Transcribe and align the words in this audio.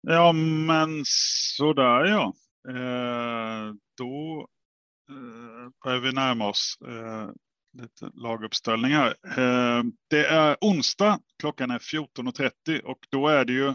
Ja, 0.00 0.32
men 0.32 1.02
sådär 1.04 2.04
ja. 2.04 2.34
Eh, 2.68 3.72
då 3.96 4.46
eh, 5.10 5.70
börjar 5.84 6.00
vi 6.00 6.12
närma 6.12 6.48
oss 6.48 6.78
eh, 6.86 7.30
lite 7.82 8.10
laguppställning 8.14 8.92
här. 8.92 9.14
Eh, 9.24 9.84
det 10.10 10.26
är 10.26 10.56
onsdag, 10.60 11.20
klockan 11.38 11.70
är 11.70 11.78
14.30 11.78 12.80
och 12.80 12.98
då 13.10 13.28
är 13.28 13.44
det 13.44 13.52
ju 13.52 13.70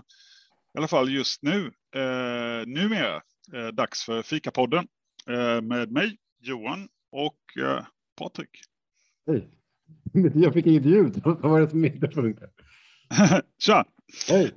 i 0.75 0.77
alla 0.77 0.87
fall 0.87 1.09
just 1.09 1.43
nu, 1.43 1.71
eh, 1.95 2.67
numera, 2.67 3.15
eh, 3.53 3.67
dags 3.73 4.03
för 4.03 4.21
Fikapodden 4.21 4.87
eh, 5.29 5.61
med 5.61 5.91
mig, 5.91 6.17
Johan 6.39 6.87
och 7.11 7.63
eh, 7.63 7.85
Patrik. 8.17 8.49
Hej. 9.27 9.49
Jag 10.35 10.53
fick 10.53 10.65
inget 10.65 10.85
ljud. 10.85 11.21
Vad 11.25 11.41
var 11.41 11.61
det 11.61 11.69
som 11.69 11.85
inte 11.85 12.07
funkar? 12.13 12.49
Tja! 13.59 13.85
Hej. 14.29 14.51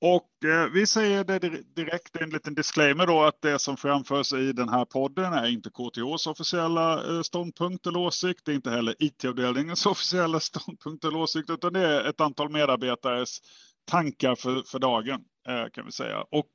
Och 0.00 0.44
eh, 0.44 0.66
vi 0.72 0.86
säger 0.86 1.24
det 1.24 1.38
direkt, 1.74 2.16
en 2.16 2.30
liten 2.30 2.54
disclaimer 2.54 3.06
då, 3.06 3.22
att 3.22 3.42
det 3.42 3.58
som 3.58 3.76
framförs 3.76 4.32
i 4.32 4.52
den 4.52 4.68
här 4.68 4.84
podden 4.84 5.32
är 5.32 5.46
inte 5.46 5.70
KTHs 5.70 6.26
officiella 6.26 7.16
eh, 7.16 7.22
ståndpunkt 7.22 7.86
eller 7.86 7.98
åsikt. 7.98 8.40
Det 8.44 8.52
är 8.52 8.54
inte 8.54 8.70
heller 8.70 8.94
IT-avdelningens 8.98 9.86
officiella 9.86 10.40
ståndpunkt 10.40 11.04
eller 11.04 11.18
åsikt, 11.18 11.50
utan 11.50 11.72
det 11.72 11.86
är 11.86 12.04
ett 12.04 12.20
antal 12.20 12.48
medarbetares 12.50 13.38
tankar 13.84 14.34
för, 14.34 14.62
för 14.66 14.78
dagen 14.78 15.20
eh, 15.48 15.70
kan 15.72 15.86
vi 15.86 15.92
säga. 15.92 16.24
Och 16.30 16.50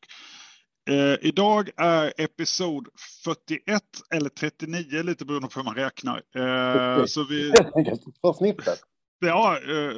eh, 0.90 1.18
idag 1.22 1.70
är 1.78 2.14
episod 2.18 2.88
41 3.24 3.82
eller 4.14 4.30
39, 4.30 5.04
lite 5.04 5.26
beroende 5.26 5.48
på 5.48 5.60
hur 5.60 5.66
man 5.66 5.76
räknar. 5.76 6.22
Eh, 6.36 7.06
så 7.06 7.24
vi... 7.24 7.54
På 8.22 8.34
snittet. 8.34 8.80
Ja, 9.20 9.58
eh, 9.58 9.94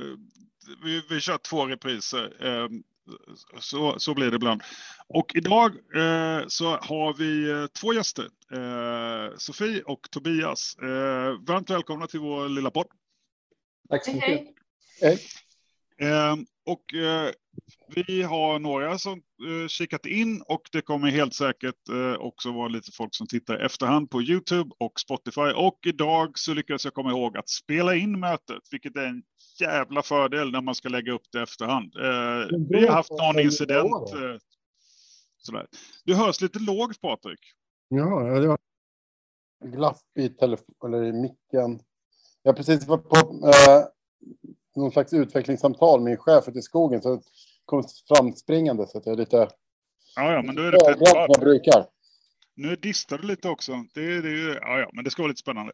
vi, 0.83 1.03
vi 1.09 1.19
kör 1.19 1.37
två 1.37 1.65
repriser. 1.65 2.33
Så, 3.59 3.99
så 3.99 4.13
blir 4.13 4.29
det 4.29 4.35
ibland. 4.35 4.61
Och 5.07 5.35
idag 5.35 5.71
eh, 5.75 6.47
så 6.47 6.77
har 6.77 7.13
vi 7.13 7.49
eh, 7.49 7.67
två 7.67 7.93
gäster. 7.93 8.25
Eh, 8.53 9.37
Sofie 9.37 9.81
och 9.81 10.11
Tobias. 10.11 10.75
Eh, 10.81 11.33
varmt 11.47 11.69
välkomna 11.69 12.07
till 12.07 12.19
vår 12.19 12.49
lilla 12.49 12.71
podd. 12.71 12.87
Tack 13.89 14.05
så 14.05 14.11
mycket. 14.13 14.27
Hej. 14.27 14.53
Hej. 15.01 15.19
Eh, 16.01 16.35
och 16.65 16.93
eh, 16.93 17.31
vi 17.95 18.21
har 18.23 18.59
några 18.59 18.97
som 18.97 19.21
eh, 19.47 19.67
kikat 19.67 20.05
in 20.05 20.41
och 20.41 20.61
det 20.71 20.81
kommer 20.81 21.11
helt 21.11 21.33
säkert 21.33 21.89
eh, 21.89 22.13
också 22.13 22.51
vara 22.51 22.67
lite 22.67 22.91
folk 22.91 23.15
som 23.15 23.27
tittar 23.27 23.55
efterhand 23.55 24.09
på 24.09 24.21
Youtube 24.21 24.71
och 24.79 24.99
Spotify. 24.99 25.51
Och 25.55 25.79
idag 25.85 26.39
så 26.39 26.53
lyckades 26.53 26.85
jag 26.85 26.93
komma 26.93 27.09
ihåg 27.09 27.37
att 27.37 27.49
spela 27.49 27.95
in 27.95 28.19
mötet, 28.19 28.61
vilket 28.71 28.95
är 28.95 29.05
en 29.05 29.23
jävla 29.61 30.03
fördel 30.03 30.51
när 30.51 30.61
man 30.61 30.75
ska 30.75 30.89
lägga 30.89 31.11
upp 31.11 31.31
det 31.31 31.41
efterhand. 31.41 31.95
Eh, 31.95 32.57
vi 32.69 32.85
har 32.87 32.93
haft 32.93 33.11
någon 33.11 33.39
incident. 33.39 34.13
Eh, 34.13 34.37
sådär. 35.37 35.67
Du 36.03 36.15
hörs 36.15 36.41
lite 36.41 36.59
lågt 36.59 37.01
Patrik. 37.01 37.39
Ja, 37.87 38.19
det 38.19 38.47
var 38.47 38.57
glapp 39.65 40.01
i 40.19 40.29
telefon 40.29 40.93
eller 40.93 41.03
i 41.03 41.13
micken. 41.13 41.79
Jag 42.43 42.51
har 42.51 42.57
precis 42.57 42.87
varit 42.87 43.09
på 43.09 43.15
eh, 43.47 43.85
någon 44.75 44.91
slags 44.91 45.13
utvecklingssamtal 45.13 46.01
med 46.01 46.19
chef 46.19 46.47
ute 46.47 46.59
i 46.59 46.61
skogen 46.61 47.01
så 47.01 47.21
kom 47.65 47.83
framspringande 48.07 48.87
så 48.87 48.97
att 48.97 49.05
jag 49.05 49.13
är 49.13 49.17
lite 49.17 49.49
Ja, 50.15 50.33
ja, 50.33 50.41
men 50.41 50.55
då 50.55 50.61
är 50.61 50.71
det 50.71 50.77
peppar. 50.77 51.25
jag 51.27 51.39
brukar. 51.39 51.85
Nu 52.55 52.75
distar 52.75 53.17
du 53.17 53.27
lite 53.27 53.49
också. 53.49 53.71
Det, 53.93 54.21
det, 54.21 54.53
ja, 54.61 54.79
ja, 54.79 54.89
men 54.93 55.03
det 55.03 55.11
ska 55.11 55.21
vara 55.21 55.29
lite 55.29 55.39
spännande. 55.41 55.71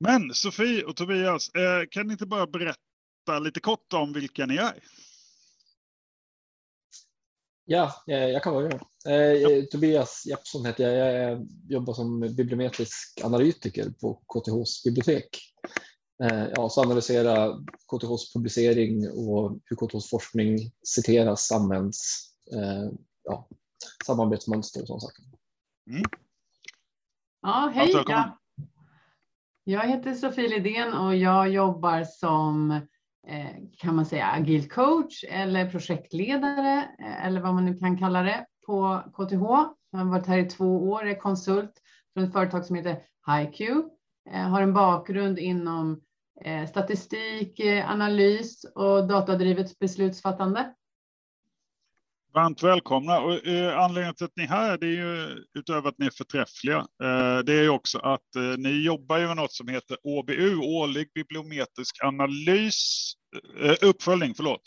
Men 0.00 0.34
Sofie 0.34 0.84
och 0.84 0.96
Tobias, 0.96 1.48
eh, 1.54 1.86
kan 1.90 2.06
ni 2.06 2.12
inte 2.12 2.26
bara 2.26 2.46
berätta 2.46 2.80
lite 3.40 3.60
kort 3.60 3.92
om 3.92 4.12
vilka 4.12 4.46
ni 4.46 4.56
är? 4.56 4.82
Ja, 7.70 7.94
eh, 8.06 8.28
jag 8.28 8.42
kan 8.42 8.54
börja. 8.54 8.80
Eh, 9.06 9.64
Tobias 9.64 10.26
Jeppsson 10.26 10.66
heter 10.66 10.88
jag. 10.88 11.14
Jag 11.30 11.48
jobbar 11.68 11.94
som 11.94 12.20
bibliometrisk 12.20 13.20
analytiker 13.24 13.90
på 14.00 14.14
KTHs 14.14 14.84
bibliotek. 14.84 15.28
Eh, 16.22 16.48
Ja, 16.56 16.68
så 16.68 16.82
analysera 16.82 17.54
KTHs 17.92 18.32
publicering 18.32 19.10
och 19.10 19.58
hur 19.64 19.76
KTHs 19.76 20.10
forskning 20.10 20.58
citeras, 20.96 21.52
används, 21.52 22.28
ja, 23.24 23.48
samarbetsmönster 24.06 24.80
och 24.80 24.86
sådana 24.86 25.00
saker. 25.00 25.24
Ja, 27.42 27.72
Varmt 27.74 27.76
hej. 27.76 27.92
Jag, 27.92 28.38
jag 29.64 29.88
heter 29.88 30.14
Sofie 30.14 30.48
Lidén 30.48 30.94
och 30.94 31.16
jag 31.16 31.48
jobbar 31.48 32.04
som 32.04 32.70
eh, 32.70 32.82
Eh, 33.28 33.56
kan 33.78 33.96
man 33.96 34.06
säga 34.06 34.26
agil 34.26 34.68
coach 34.68 35.24
eller 35.28 35.70
projektledare 35.70 36.88
eh, 36.98 37.26
eller 37.26 37.40
vad 37.40 37.54
man 37.54 37.64
nu 37.64 37.78
kan 37.78 37.98
kalla 37.98 38.22
det 38.22 38.46
på 38.66 39.02
KTH. 39.12 39.42
Jag 39.90 39.98
har 39.98 40.04
varit 40.04 40.26
här 40.26 40.38
i 40.38 40.44
två 40.44 40.90
år, 40.90 41.06
är 41.06 41.20
konsult 41.20 41.72
från 42.14 42.24
ett 42.24 42.32
företag 42.32 42.64
som 42.64 42.76
heter 42.76 43.02
HiQ. 43.26 43.60
Eh, 44.30 44.48
har 44.48 44.62
en 44.62 44.74
bakgrund 44.74 45.38
inom 45.38 46.00
statistik, 46.68 47.60
analys 47.84 48.64
och 48.74 49.08
datadrivet 49.08 49.78
beslutsfattande. 49.78 50.74
Varmt 52.34 52.62
välkomna. 52.62 53.20
Och, 53.20 53.46
eh, 53.46 53.78
anledningen 53.78 54.14
till 54.14 54.24
att 54.24 54.36
ni 54.36 54.42
är 54.42 54.48
här, 54.48 54.78
det 54.78 54.86
är 54.86 54.90
ju 54.90 55.44
utöver 55.54 55.88
att 55.88 55.98
ni 55.98 56.06
är 56.06 56.10
förträffliga, 56.10 56.76
eh, 56.76 57.38
det 57.44 57.52
är 57.52 57.62
ju 57.62 57.68
också 57.68 57.98
att 57.98 58.36
eh, 58.36 58.58
ni 58.58 58.82
jobbar 58.84 59.18
ju 59.18 59.26
med 59.26 59.36
något 59.36 59.52
som 59.52 59.68
heter 59.68 59.96
OBU, 60.02 60.56
årlig 60.56 61.12
bibliometrisk 61.14 62.04
analys, 62.04 63.12
uppföljning, 63.82 64.34
förlåt. 64.34 64.62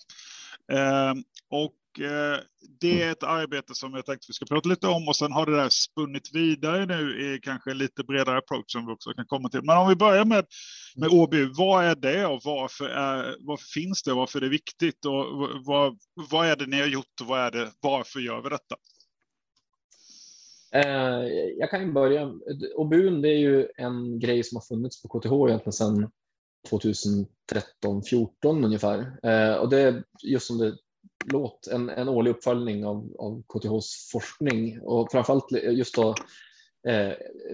Eh, 0.72 1.14
och 1.50 2.06
eh, 2.06 2.40
det 2.80 3.04
är 3.04 3.12
ett 3.12 3.24
arbete 3.24 3.76
som 3.76 3.94
jag 3.94 4.06
tänkte 4.06 4.26
vi 4.28 4.34
ska 4.34 4.46
prata 4.46 4.70
lite 4.70 4.88
om 4.88 5.08
och 5.08 5.16
sen 5.16 5.32
har 5.32 5.46
det 5.46 5.56
där 5.56 5.70
spunnit 5.70 6.36
vidare 6.36 6.86
nu 6.86 7.22
i 7.22 7.40
kanske 7.40 7.74
lite 7.74 8.04
bredare 8.04 8.38
approach 8.38 8.66
som 8.68 8.86
vi 8.86 8.94
också 8.94 9.14
kan 9.14 9.26
komma 9.26 9.50
till. 9.50 9.62
Men 9.64 9.78
om 9.78 9.90
vi 9.90 9.96
börjar 9.96 10.26
med, 10.26 10.46
med 10.96 11.10
OBU, 11.10 11.50
vad 11.58 11.86
är 11.86 11.96
det 11.96 12.26
och 12.26 12.42
varför, 12.44 12.90
är, 12.90 13.36
varför 13.40 13.66
finns 13.66 14.04
det? 14.04 14.14
Varför 14.14 14.40
är 14.40 14.42
det 14.42 14.50
viktigt 14.50 15.06
och 15.06 15.26
vad, 15.66 15.98
vad 16.32 16.48
är 16.48 16.56
det 16.56 16.66
ni 16.66 16.80
har 16.80 16.88
gjort 16.88 17.22
och 17.22 17.28
vad 17.28 17.40
är 17.40 17.52
det, 17.52 17.72
varför 17.80 18.20
gör 18.20 18.42
vi 18.42 18.50
detta? 18.50 18.76
Eh, 20.74 21.28
Jag 21.58 21.70
kan 21.70 21.94
börja. 21.94 22.34
OBUN 22.76 23.22
det 23.22 23.30
är 23.30 23.40
ju 23.40 23.68
en 23.78 24.20
grej 24.20 24.44
som 24.44 24.56
har 24.56 24.76
funnits 24.76 25.02
på 25.02 25.08
KTH 25.08 25.32
egentligen 25.50 25.74
sedan 25.74 26.12
2013-14 26.70 28.66
ungefär. 28.66 29.20
Eh, 29.24 29.56
Och 29.56 29.70
det 29.70 29.80
är 29.80 30.04
just 30.24 30.48
som 30.48 30.58
det 30.58 30.78
låter, 31.26 31.72
en, 31.72 31.90
en 31.90 32.10
årlig 32.10 32.32
uppföljning 32.32 32.86
av, 32.86 33.16
av 33.20 33.44
KTHs 33.48 34.10
forskning 34.12 34.82
och 34.82 35.12
framförallt 35.12 35.52
just 35.52 35.96
då 35.96 36.16
eh, 36.88 37.14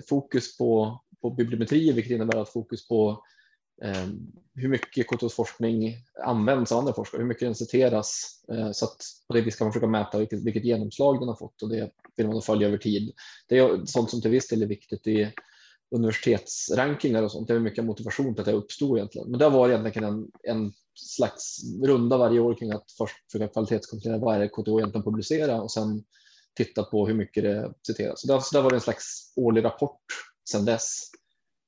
fokus 0.10 0.58
på, 0.58 1.00
på 1.22 1.30
bibliometri, 1.30 1.92
vilket 1.92 2.12
innebär 2.12 2.38
att 2.38 2.54
fokus 2.54 2.88
på 2.88 3.24
eh, 3.84 4.08
hur 4.56 4.70
mycket 4.70 5.08
KTHs 5.08 5.34
forskning 5.34 5.96
används 6.26 6.72
av 6.72 6.78
andra 6.80 6.94
forskare, 6.94 7.22
hur 7.22 7.28
mycket 7.28 7.48
den 7.48 7.56
citeras, 7.56 8.42
eh, 8.52 8.72
så 8.72 8.86
att 8.86 8.98
på 9.28 9.34
det 9.34 9.42
viset 9.42 9.58
kan 9.58 9.66
man 9.66 9.74
försöka 9.74 9.88
mäta 9.88 10.20
vilket, 10.20 10.46
vilket 10.46 10.66
genomslag 10.66 11.20
den 11.20 11.28
har 11.28 11.36
fått 11.36 11.62
och 11.62 11.70
det 11.70 11.92
vill 12.16 12.28
man 12.28 12.42
följa 12.42 12.68
över 12.68 12.78
tid. 12.78 13.14
Det 13.48 13.58
är 13.58 13.86
sånt 13.86 14.10
som 14.10 14.22
till 14.22 14.32
viss 14.32 14.48
del 14.48 14.62
är 14.64 14.68
viktigt 14.68 15.08
i 15.08 15.34
universitetsrankingar 15.96 17.24
och 17.24 17.32
sånt. 17.32 17.48
Det 17.48 17.54
är 17.54 17.60
mycket 17.60 17.86
motivation 17.86 18.34
till 18.34 18.42
att 18.42 18.46
det 18.46 18.54
uppstod 18.54 18.98
egentligen. 18.98 19.30
Men 19.30 19.40
det 19.40 19.46
har 19.46 19.52
varit 19.52 19.80
egentligen 19.80 20.10
en, 20.14 20.32
en 20.44 20.74
slags 20.96 21.60
runda 21.84 22.18
varje 22.18 22.40
år 22.40 22.56
kring 22.56 22.72
att 22.72 22.92
först 22.98 23.32
försöka 23.32 23.54
kvalitetskontrollera 23.54 24.20
vad 24.20 24.36
är 24.36 24.40
det 24.40 24.48
KTH 24.48 24.70
egentligen 24.70 25.04
publicerar 25.04 25.62
och 25.62 25.72
sen 25.72 26.04
titta 26.56 26.84
på 26.84 27.08
hur 27.08 27.14
mycket 27.14 27.44
det 27.44 27.74
citeras. 27.88 28.22
Så 28.22 28.28
det 28.28 28.34
har, 28.34 28.42
så 28.42 28.56
där 28.56 28.62
var 28.62 28.70
varit 28.70 28.76
en 28.76 28.82
slags 28.82 29.34
årlig 29.36 29.64
rapport 29.64 30.02
sedan 30.52 30.66
dess. 30.66 31.02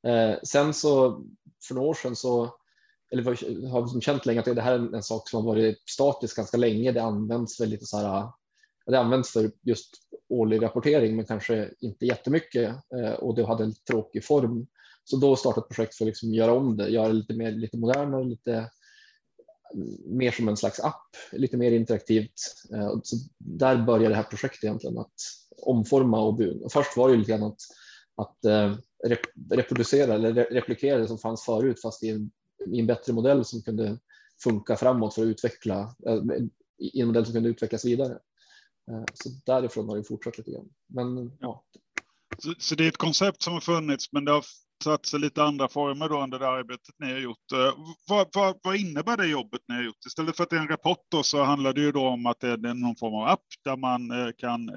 Eh, 0.07 0.36
sen 0.44 0.74
så 0.74 1.22
för 1.68 1.75
några 1.75 1.90
år 1.90 1.94
sedan 1.94 2.16
så 2.16 2.56
eller 3.12 3.24
har 3.69 3.81
vi 3.81 3.88
som 3.88 4.01
känt 4.01 4.25
länge 4.25 4.40
att 4.40 4.46
det 4.46 4.62
här 4.62 4.74
är 4.74 4.80
en, 4.80 4.94
en 4.94 5.03
sak 5.03 5.30
som 5.30 5.46
har 5.46 5.53
varit 5.56 5.90
statisk 5.90 6.36
ganska 6.36 6.57
länge. 6.57 6.91
Det 6.91 7.03
används 7.03 7.62
väl 7.62 7.69
lite 7.69 7.86
så 7.86 7.97
här. 7.97 8.28
Det 8.90 9.00
används 9.00 9.32
för 9.32 9.52
just 9.62 9.90
årlig 10.30 10.62
rapportering, 10.62 11.16
men 11.16 11.25
kanske 11.25 11.69
inte 11.80 12.06
jättemycket 12.06 12.75
eh, 12.96 13.12
och 13.12 13.36
det 13.36 13.46
hade 13.46 13.63
en 13.63 13.74
tråkig 13.74 14.25
form. 14.25 14.68
Så 15.04 15.18
då 15.18 15.36
startade 15.36 15.66
ett 15.66 15.75
projekt 15.75 15.96
för 15.96 16.06
att 16.06 16.08
liksom 16.08 16.34
göra 16.34 16.54
om 16.54 16.78
det, 16.78 16.90
göra 16.90 17.08
det 17.08 17.13
lite 17.13 17.34
mer 17.34 17.52
lite 17.52 17.78
modernare, 17.78 18.24
lite 18.24 18.69
mer 20.06 20.31
som 20.31 20.48
en 20.48 20.58
slags 20.58 20.80
app, 20.80 21.16
lite 21.31 21.58
mer 21.58 21.72
interaktivt. 21.72 22.34
Eh, 22.74 23.00
så 23.04 23.16
där 23.38 23.86
började 23.86 24.10
det 24.10 24.16
här 24.16 24.24
projektet 24.24 24.63
egentligen 24.63 24.98
att 24.98 25.13
omforma 25.62 26.28
OBU. 26.28 26.69
Först 26.69 26.98
var 26.98 27.10
det 27.10 27.18
lite 27.18 27.31
grann 27.31 27.44
att, 27.44 27.62
att 28.16 28.46
eh, 28.46 28.75
rep- 29.08 29.52
reproducera 29.52 30.13
eller 30.13 30.34
replikera 30.34 30.98
det 30.98 31.08
som 31.08 31.18
fanns 31.18 31.46
förut, 31.46 31.81
fast 31.81 32.04
i 32.04 32.10
en, 32.10 32.31
i 32.72 32.80
en 32.80 32.88
bättre 32.88 33.13
modell 33.13 33.46
som 33.46 33.62
kunde 33.62 33.98
funka 34.44 34.75
framåt 34.75 35.13
för 35.13 35.22
att 35.22 35.28
utveckla, 35.28 35.96
i 36.80 37.02
en 37.02 37.08
modell 37.08 37.25
som 37.25 37.34
kunde 37.34 37.50
utvecklas 37.50 37.86
vidare. 37.86 38.18
Eh, 38.89 39.03
Så 39.13 39.30
därifrån 39.45 39.89
har 39.89 39.97
det 39.97 40.03
fortsatt 40.03 40.38
lite 40.38 40.51
grann. 40.51 40.69
Men 40.88 41.38
ja, 41.39 41.63
Så, 42.38 42.53
så 42.57 42.75
det 42.75 42.83
är 42.83 42.88
ett 42.88 42.97
koncept 42.97 43.41
som 43.41 43.53
har 43.53 43.62
funnits, 43.62 44.12
men 44.12 44.25
det 44.25 44.31
har 44.31 44.45
tagit 44.83 45.06
sig 45.06 45.19
lite 45.19 45.44
andra 45.44 45.68
former 45.68 46.09
då 46.09 46.24
under 46.24 46.39
det 46.39 46.47
arbetet 46.47 46.95
ni 46.97 47.12
har 47.12 47.19
gjort. 47.19 47.45
Vad, 48.07 48.27
vad, 48.33 48.59
vad, 48.63 48.75
innebär 48.75 49.18
det 49.18 49.27
jobbet 49.27 49.62
ni 49.68 49.75
har 49.75 49.83
gjort? 49.83 50.06
Istället 50.06 50.38
för 50.38 50.44
att 50.44 50.50
det 50.50 50.56
är 50.56 50.62
en 50.62 50.68
rapport 50.68 51.06
då, 51.09 51.24
så 51.24 51.44
handlar 51.44 51.74
det 51.74 51.81
ju 51.81 51.91
då 51.91 52.07
om 52.07 52.25
att 52.25 52.39
det 52.39 52.47
är 52.47 52.74
någon 52.74 52.95
form 52.95 53.13
av 53.13 53.27
app 53.27 53.45
där 53.63 53.77
man 53.77 54.33
kan 54.38 54.68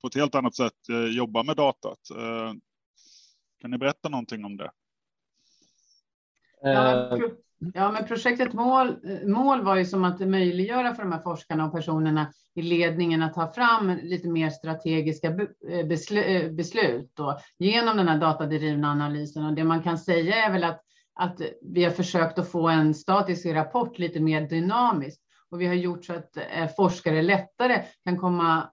på 0.00 0.06
ett 0.06 0.14
helt 0.14 0.34
annat 0.34 0.56
sätt 0.56 0.72
jobba 1.16 1.42
med 1.42 1.56
datat. 1.56 1.98
Kan 3.60 3.70
ni 3.70 3.78
berätta 3.78 4.08
någonting 4.08 4.44
om 4.44 4.56
det? 4.56 4.70
Ja, 6.62 7.18
Ja, 7.74 7.92
men 7.92 8.04
projektet 8.04 8.52
mål, 8.52 8.88
eh, 8.88 9.28
mål 9.28 9.62
var 9.62 9.76
ju 9.76 9.84
som 9.84 10.04
att 10.04 10.20
möjliggöra 10.20 10.94
för 10.94 11.02
de 11.02 11.12
här 11.12 11.22
forskarna 11.22 11.66
och 11.66 11.72
personerna 11.72 12.32
i 12.54 12.62
ledningen 12.62 13.22
att 13.22 13.34
ta 13.34 13.52
fram 13.52 13.98
lite 14.02 14.28
mer 14.28 14.50
strategiska 14.50 15.28
eh, 15.68 15.78
eh, 16.18 16.52
beslut 16.52 17.10
då, 17.14 17.38
genom 17.58 17.96
den 17.96 18.08
här 18.08 18.18
datadrivna 18.18 18.90
analysen. 18.90 19.46
Och 19.46 19.54
det 19.54 19.64
man 19.64 19.82
kan 19.82 19.98
säga 19.98 20.46
är 20.46 20.52
väl 20.52 20.64
att, 20.64 20.80
att 21.14 21.40
vi 21.62 21.84
har 21.84 21.90
försökt 21.90 22.38
att 22.38 22.50
få 22.50 22.68
en 22.68 22.94
statisk 22.94 23.46
rapport 23.46 23.98
lite 23.98 24.20
mer 24.20 24.40
dynamisk 24.40 25.20
och 25.50 25.60
vi 25.60 25.66
har 25.66 25.74
gjort 25.74 26.04
så 26.04 26.12
att 26.12 26.36
forskare 26.76 27.22
lättare 27.22 27.82
kan 28.04 28.18
komma 28.18 28.70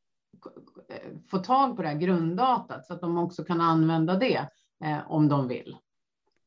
få 1.32 1.38
tag 1.38 1.76
på 1.76 1.82
det 1.82 1.88
här 1.88 1.98
grunddatat 1.98 2.86
så 2.86 2.94
att 2.94 3.02
de 3.02 3.18
också 3.18 3.44
kan 3.44 3.62
använda 3.62 4.16
det 4.16 4.48
eh, 4.84 5.12
om 5.12 5.28
de 5.28 5.48
vill. 5.48 5.76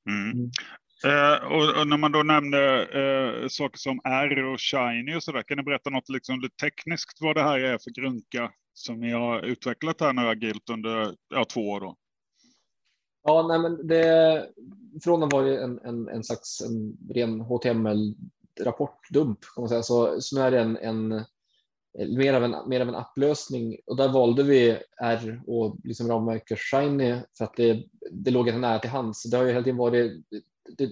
Mm. 0.09 0.51
Eh, 1.05 1.53
och, 1.53 1.81
och, 1.81 1.89
när 1.89 1.97
man 1.97 2.13
då 2.13 2.23
nämner 2.23 2.97
eh, 2.97 3.49
saker 3.49 3.79
som 3.79 4.01
R 4.05 4.45
och 4.45 4.61
Shiny 4.61 5.15
och 5.17 5.23
så 5.23 5.33
där, 5.33 5.43
kan 5.43 5.57
ni 5.57 5.63
berätta 5.63 5.91
något 5.91 6.09
liksom 6.09 6.41
lite 6.41 6.57
tekniskt 6.57 7.19
vad 7.21 7.37
det 7.37 7.43
här 7.43 7.59
är 7.59 7.79
för 7.79 8.01
grunka 8.01 8.51
som 8.75 9.01
ni 9.01 9.11
har 9.11 9.43
utvecklat 9.43 10.01
här 10.01 10.13
nu 10.13 10.29
agilt 10.29 10.71
under 10.71 11.15
ja, 11.29 11.45
två 11.45 11.61
år? 11.61 11.81
Då? 11.81 11.97
Ja, 13.25 13.47
nej, 13.49 13.59
men 13.59 13.87
det, 13.87 14.47
från 15.05 15.23
att 15.23 15.33
vara 15.33 15.61
en, 15.61 15.79
en, 15.79 16.09
en 16.09 16.25
slags 16.25 16.61
en 16.61 16.97
ren 17.15 17.41
HTML-rapportdump 17.41 19.39
kan 19.55 19.63
man 19.63 19.69
säga, 19.69 19.83
så, 19.83 20.21
så 20.21 20.37
nu 20.37 20.43
är 20.43 20.51
det 20.51 20.61
en, 20.61 20.77
en 20.77 21.25
mer 22.17 22.35
av 22.35 22.45
en, 22.45 22.69
mer 22.69 22.81
av 22.81 22.89
en 22.89 22.95
applösning 22.95 23.77
och 23.87 23.97
där 23.97 24.09
valde 24.09 24.43
vi 24.43 24.79
R 25.03 25.43
och 25.47 25.77
liksom 25.85 26.09
ramverket 26.09 26.59
Shiny 26.59 27.17
för 27.39 27.45
att 27.45 27.57
det, 27.57 27.85
det 28.11 28.31
låg 28.31 28.55
nära 28.55 28.79
till 28.79 28.91
hands. 28.91 29.31
Det 29.31 29.37
har 29.37 29.45
ju 29.45 29.51
hela 29.51 29.65
tiden 29.65 29.77
varit 29.77 30.25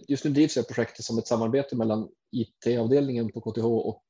just 0.08 0.25
nu 0.25 0.31
drivs 0.31 0.55
det 0.55 0.69
projektet 0.69 1.05
som 1.05 1.19
ett 1.19 1.26
samarbete 1.26 1.76
mellan 1.76 2.08
IT-avdelningen 2.32 3.32
på 3.32 3.40
KTH 3.40 3.64
och 3.64 4.05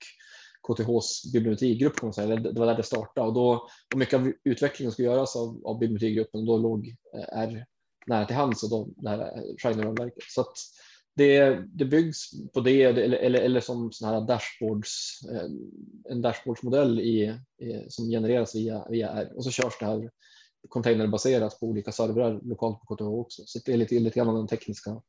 KTHs 0.69 1.33
bibliotekgrupp. 1.33 1.97
Kan 1.97 2.07
man 2.07 2.15
säga. 2.15 2.37
Det 2.37 2.61
var 2.61 2.67
där 2.67 2.77
det 2.77 2.83
startade 2.83 3.27
och, 3.27 3.35
då, 3.35 3.69
och 3.93 3.99
mycket 3.99 4.15
av 4.15 4.33
utvecklingen 4.45 4.93
ska 4.93 5.03
göras 5.03 5.37
av, 5.37 5.63
av 5.65 5.79
bibliotekgruppen. 5.79 6.45
Då 6.47 6.59
låg 6.59 6.89
eh, 6.89 7.39
R 7.39 7.67
nära 8.07 8.27
till 8.27 8.37
hands 8.37 8.63
och 8.63 8.71
då 8.71 8.89
det 8.97 9.09
här 9.09 9.19
eh, 9.19 9.43
Shiner-ramverket. 9.59 10.25
Så 10.29 10.41
att 10.41 10.57
det, 11.15 11.51
det 11.67 11.85
byggs 11.85 12.31
på 12.55 12.61
det 12.61 12.83
eller, 12.83 13.03
eller, 13.03 13.41
eller 13.41 13.61
som 13.61 13.93
sån 13.93 14.09
här 14.09 14.21
dashboards, 14.21 15.21
eh, 15.33 15.51
en 16.11 16.23
dashboardsmodell 16.23 17.01
i, 17.01 17.39
som 17.89 18.09
genereras 18.09 18.55
via, 18.55 18.87
via 18.91 19.09
R 19.09 19.33
och 19.37 19.45
så 19.45 19.51
körs 19.51 19.79
det 19.81 19.87
här 19.87 20.11
containerbaserat 20.69 21.61
på 21.61 21.67
olika 21.67 21.93
servrar 21.93 22.41
lokalt 22.43 22.81
på 22.81 22.97
KTH 22.97 23.05
också. 23.05 23.43
Så 23.47 23.59
det 23.65 23.73
är 23.73 23.77
lite, 23.77 23.95
lite 23.95 24.19
grann 24.19 24.29
av 24.29 24.35
den 24.35 24.47
tekniska 24.47 25.03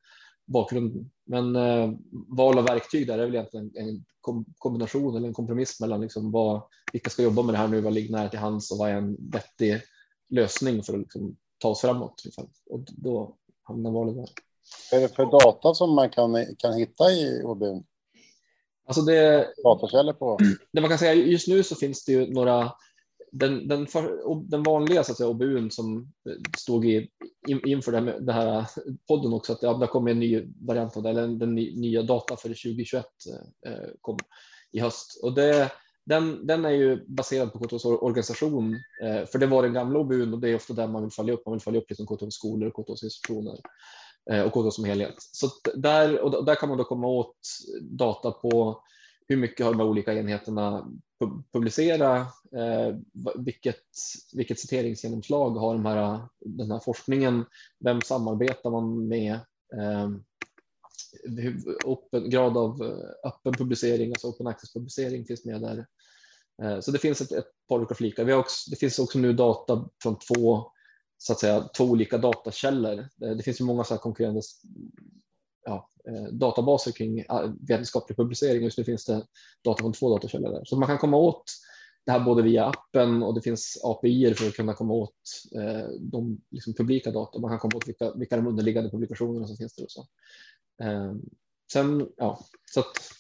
bakgrunden. 0.52 1.12
Men 1.26 1.56
eh, 1.56 1.92
val 2.38 2.58
av 2.58 2.66
verktyg 2.66 3.08
där 3.08 3.20
är 3.20 3.26
väl 3.26 3.36
egentligen 3.36 3.72
en 3.76 4.06
kombination 4.58 5.16
eller 5.16 5.28
en 5.28 5.34
kompromiss 5.34 5.80
mellan 5.80 6.02
liksom 6.02 6.32
vad, 6.32 6.62
vilka 6.94 7.10
ska 7.10 7.24
jobba 7.24 7.42
med 7.42 7.54
det 7.54 7.58
här 7.58 7.68
nu, 7.68 7.82
vad 7.82 7.94
ligger 7.94 8.12
nära 8.12 8.30
till 8.30 8.40
hands 8.40 8.72
och 8.72 8.78
vad 8.78 8.90
är 8.90 8.96
en 8.96 9.18
vettig 9.32 9.82
lösning 10.30 10.84
för 10.84 10.94
att 10.94 11.00
liksom 11.00 11.38
ta 11.58 11.70
oss 11.70 11.82
framåt. 11.82 12.24
Och 12.70 12.80
då 12.88 13.38
hamnar 13.64 13.92
valet 13.92 14.16
där. 14.16 14.30
Vad 14.92 15.04
är 15.04 15.08
det 15.08 15.16
för 15.16 15.26
data 15.26 15.74
som 15.74 15.96
man 15.96 16.10
kan, 16.10 16.46
kan 16.58 16.74
hitta 16.74 17.12
i 17.12 17.44
OBU? 17.44 17.84
Alltså 18.88 19.02
det, 19.02 19.48
Datakällor 19.64 20.14
på? 20.14 20.38
Det 20.72 20.82
man 20.82 20.90
kan 20.90 21.00
säga 21.00 21.14
just 21.14 21.48
nu 21.48 21.64
så 21.64 21.76
finns 21.76 22.06
det 22.06 22.12
ju 22.12 22.34
några 22.34 22.72
den, 23.32 23.68
den, 23.68 23.88
för, 23.88 24.20
den 24.50 24.64
vanliga 24.64 25.04
så 25.04 25.12
att 25.12 25.18
säga, 25.18 25.30
OBUn 25.30 25.72
som 25.72 25.98
eh, 26.30 26.36
stod 26.58 26.86
i, 26.86 27.10
in, 27.48 27.68
inför 27.68 27.92
den 27.92 28.08
här, 28.08 28.34
här 28.34 28.60
eh, 28.60 28.66
podden 29.08 29.34
också, 29.34 29.54
att 29.54 29.64
ja, 29.64 29.74
det 29.74 29.88
kommer 29.88 30.12
en 30.12 30.20
ny 30.20 30.48
variant 30.68 30.98
av 30.98 31.04
det, 31.04 31.10
eller 31.10 31.28
den 31.28 31.56
nya 31.56 32.04
data 32.04 32.38
för 32.38 32.50
2021 32.50 33.06
eh, 33.66 33.72
eh, 33.72 33.90
kom 34.02 34.18
i 34.72 34.80
höst. 34.80 35.20
Och 35.24 35.34
det, 35.34 35.72
den, 36.06 36.48
den 36.48 36.66
är 36.66 36.70
ju 36.70 37.06
baserad 37.08 37.54
på 37.54 37.60
KTHs 37.60 37.86
organisation, 37.86 38.76
eh, 39.04 39.26
för 39.26 39.40
det 39.40 39.48
var 39.48 39.64
den 39.64 39.74
gamla 39.74 40.00
OBUn 40.00 40.34
och 40.34 40.40
det 40.40 40.50
är 40.50 40.56
ofta 40.56 40.74
där 40.74 40.88
man 40.88 41.02
vill 41.02 41.12
följa 41.12 41.34
upp. 41.34 41.46
Man 41.46 41.54
vill 41.54 41.62
följa 41.62 41.82
upp 41.82 41.90
liksom 41.90 42.08
KTHs 42.08 42.34
skolor, 42.34 42.70
KTHs 42.70 43.04
institutioner 43.04 43.60
eh, 44.32 44.42
och 44.42 44.52
KTH 44.52 44.70
som 44.70 44.86
helhet. 44.86 45.16
Så 45.18 45.48
där, 45.76 46.20
och 46.20 46.46
där 46.46 46.56
kan 46.56 46.70
man 46.70 46.78
då 46.78 46.84
komma 46.84 47.08
åt 47.08 47.38
data 47.82 48.32
på 48.32 48.84
hur 49.32 49.38
mycket 49.38 49.66
har 49.66 49.74
de 49.74 49.82
olika 49.82 50.14
enheterna 50.14 50.92
publicera? 51.54 52.18
Eh, 52.56 52.96
vilket, 53.36 53.86
vilket 54.34 54.60
citeringsgenomslag 54.60 55.50
har 55.50 55.74
de 55.74 55.86
här, 55.86 56.22
den 56.40 56.72
här 56.72 56.80
forskningen? 56.80 57.46
Vem 57.80 58.02
samarbetar 58.02 58.70
man 58.70 59.08
med? 59.08 59.34
Eh, 59.78 60.10
open, 61.86 62.30
grad 62.30 62.58
av 62.58 62.82
eh, 62.84 63.30
öppen 63.30 63.54
publicering, 63.54 64.10
alltså 64.10 64.28
open 64.28 64.48
access 64.48 64.74
publicering 64.74 65.26
finns 65.26 65.46
med 65.46 65.62
där. 65.62 65.86
Eh, 66.64 66.80
så 66.80 66.92
det 66.92 67.00
finns 67.00 67.22
ett, 67.22 67.32
ett 67.32 67.68
par 67.70 67.78
olika 67.78 67.96
flikar. 67.96 68.24
Vi 68.24 68.32
har 68.32 68.40
också, 68.40 68.72
det 68.72 68.78
finns 68.78 69.00
också 69.00 69.20
nu 69.20 69.34
data 69.34 69.90
från 70.04 70.20
två, 70.20 70.72
så 71.18 71.34
att 71.34 71.40
säga, 71.40 71.62
två 71.62 71.84
olika 71.84 72.18
datakällor. 72.18 73.00
Eh, 73.00 73.32
det 73.38 73.44
finns 73.44 73.62
ju 73.62 73.66
många 73.66 73.84
så 73.84 73.94
här 73.94 74.02
konkurrerande 74.02 74.42
ja, 75.66 75.91
Eh, 76.08 76.24
databaser 76.24 76.92
kring 76.92 77.20
eh, 77.20 77.52
vetenskaplig 77.68 78.18
publicering. 78.18 78.64
Just 78.64 78.78
nu 78.78 78.84
finns 78.84 79.06
det 79.06 79.26
data 79.64 79.84
från 79.84 79.94
två 79.94 80.10
datakällor 80.10 80.52
där. 80.52 80.66
Så 80.66 80.78
man 80.78 80.88
kan 80.88 80.98
komma 80.98 81.18
åt 81.18 81.44
det 82.06 82.12
här 82.12 82.20
både 82.20 82.42
via 82.42 82.66
appen 82.66 83.24
och 83.24 83.36
det 83.36 83.42
finns 83.42 83.82
API 83.84 84.34
för 84.34 84.48
att 84.48 84.56
kunna 84.56 84.74
komma 84.74 84.94
åt 84.94 85.20
eh, 85.56 85.90
de 86.00 86.42
liksom, 86.52 86.74
publika 86.74 87.12
data. 87.12 87.40
Man 87.40 87.50
kan 87.50 87.60
komma 87.60 87.78
åt 87.78 87.88
vilka, 87.88 88.14
vilka 88.14 88.36
de 88.36 88.48
underliggande 88.48 88.90
publikationerna 88.90 89.48
som 89.48 89.58
finns 89.58 89.76
där. 89.76 89.84
Och 89.84 89.92
så. 89.92 90.08
Eh, 90.84 91.14
sen, 91.74 92.10
ja, 92.18 92.40
så 92.74 92.80
att, 92.80 93.12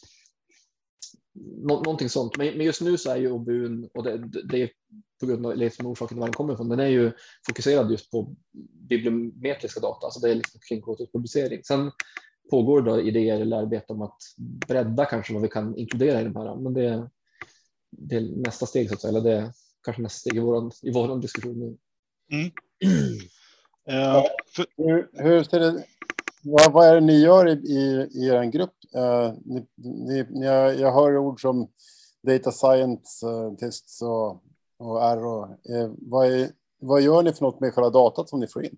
nå, 1.33 1.75
någonting 1.75 2.10
sånt. 2.10 2.38
Men, 2.38 2.57
men, 2.57 2.66
just 2.66 2.81
nu 2.81 2.98
så 2.98 3.12
är 3.12 3.16
ju 3.16 3.31
OBUn, 3.31 3.89
och 3.94 4.04
det, 4.04 4.18
det 4.50 4.62
är 4.62 4.69
på 5.19 5.25
grund 5.25 5.45
av 5.45 5.57
liksom 5.57 5.86
orsaken 5.86 6.18
var 6.18 6.28
den 6.28 6.33
kommer 6.33 6.54
ifrån, 6.54 6.69
den 6.69 6.80
är 6.80 6.88
ju 6.88 7.12
fokuserad 7.48 7.92
just 7.92 8.12
på 8.12 8.36
bibliometriska 8.89 9.80
data, 9.80 10.06
alltså 10.06 10.19
det 10.19 10.31
är 10.31 10.36
liksom 10.36 10.60
kring 10.69 10.81
publicering. 11.13 11.63
Sen 11.63 11.92
pågår 12.51 12.81
då 12.81 13.01
idéer 13.01 13.42
eller 13.42 13.57
arbete 13.57 13.94
om 13.94 14.01
att 14.01 14.18
bredda 14.38 15.06
kanske 15.06 15.33
vad 15.33 15.42
vi 15.42 15.48
kan 15.48 15.77
inkludera 15.77 16.21
i 16.21 16.24
de 16.24 16.36
här. 16.36 16.56
Men 16.56 16.74
det, 16.74 17.09
det 17.92 18.15
är 18.15 18.21
nästa 18.21 18.65
steg 18.65 18.89
så 18.89 18.94
att 18.94 19.01
säga, 19.01 19.09
eller 19.09 19.21
det 19.21 19.38
är 19.38 19.51
kanske 19.83 20.01
nästa 20.01 20.19
steg 20.19 20.36
i 20.36 20.39
vår 20.39 20.71
i 20.81 20.92
våran 20.92 21.21
diskussion 21.21 21.59
nu. 21.59 21.78
Mm. 22.37 22.52
Uh, 23.90 24.23
för... 24.56 24.66
hur, 24.78 25.09
hur 25.14 25.44
ser 25.44 25.59
det, 25.59 25.83
vad, 26.44 26.71
vad, 26.71 26.87
är 26.87 26.95
det 26.95 27.02
ni 27.02 27.19
gör 27.19 27.47
i, 27.47 27.52
i, 27.52 28.09
i 28.11 28.28
er 28.28 28.44
grupp? 28.44 28.73
Uh, 28.95 29.33
ni, 29.45 29.66
ni, 29.76 30.26
ni, 30.30 30.45
jag 30.81 30.94
hör 30.94 31.18
ord 31.18 31.42
som 31.42 31.68
data 32.23 32.52
scientists 32.52 34.02
och, 34.02 34.44
och 34.78 35.04
R. 35.04 35.26
Och, 35.26 35.47
uh, 35.49 35.94
vad, 35.97 36.28
är, 36.28 36.49
vad 36.80 37.02
gör 37.02 37.23
ni 37.23 37.33
för 37.33 37.45
något 37.45 37.59
med 37.59 37.73
själva 37.73 37.90
datat 37.90 38.30
som 38.30 38.40
ni 38.40 38.47
får 38.47 38.66
in? 38.66 38.78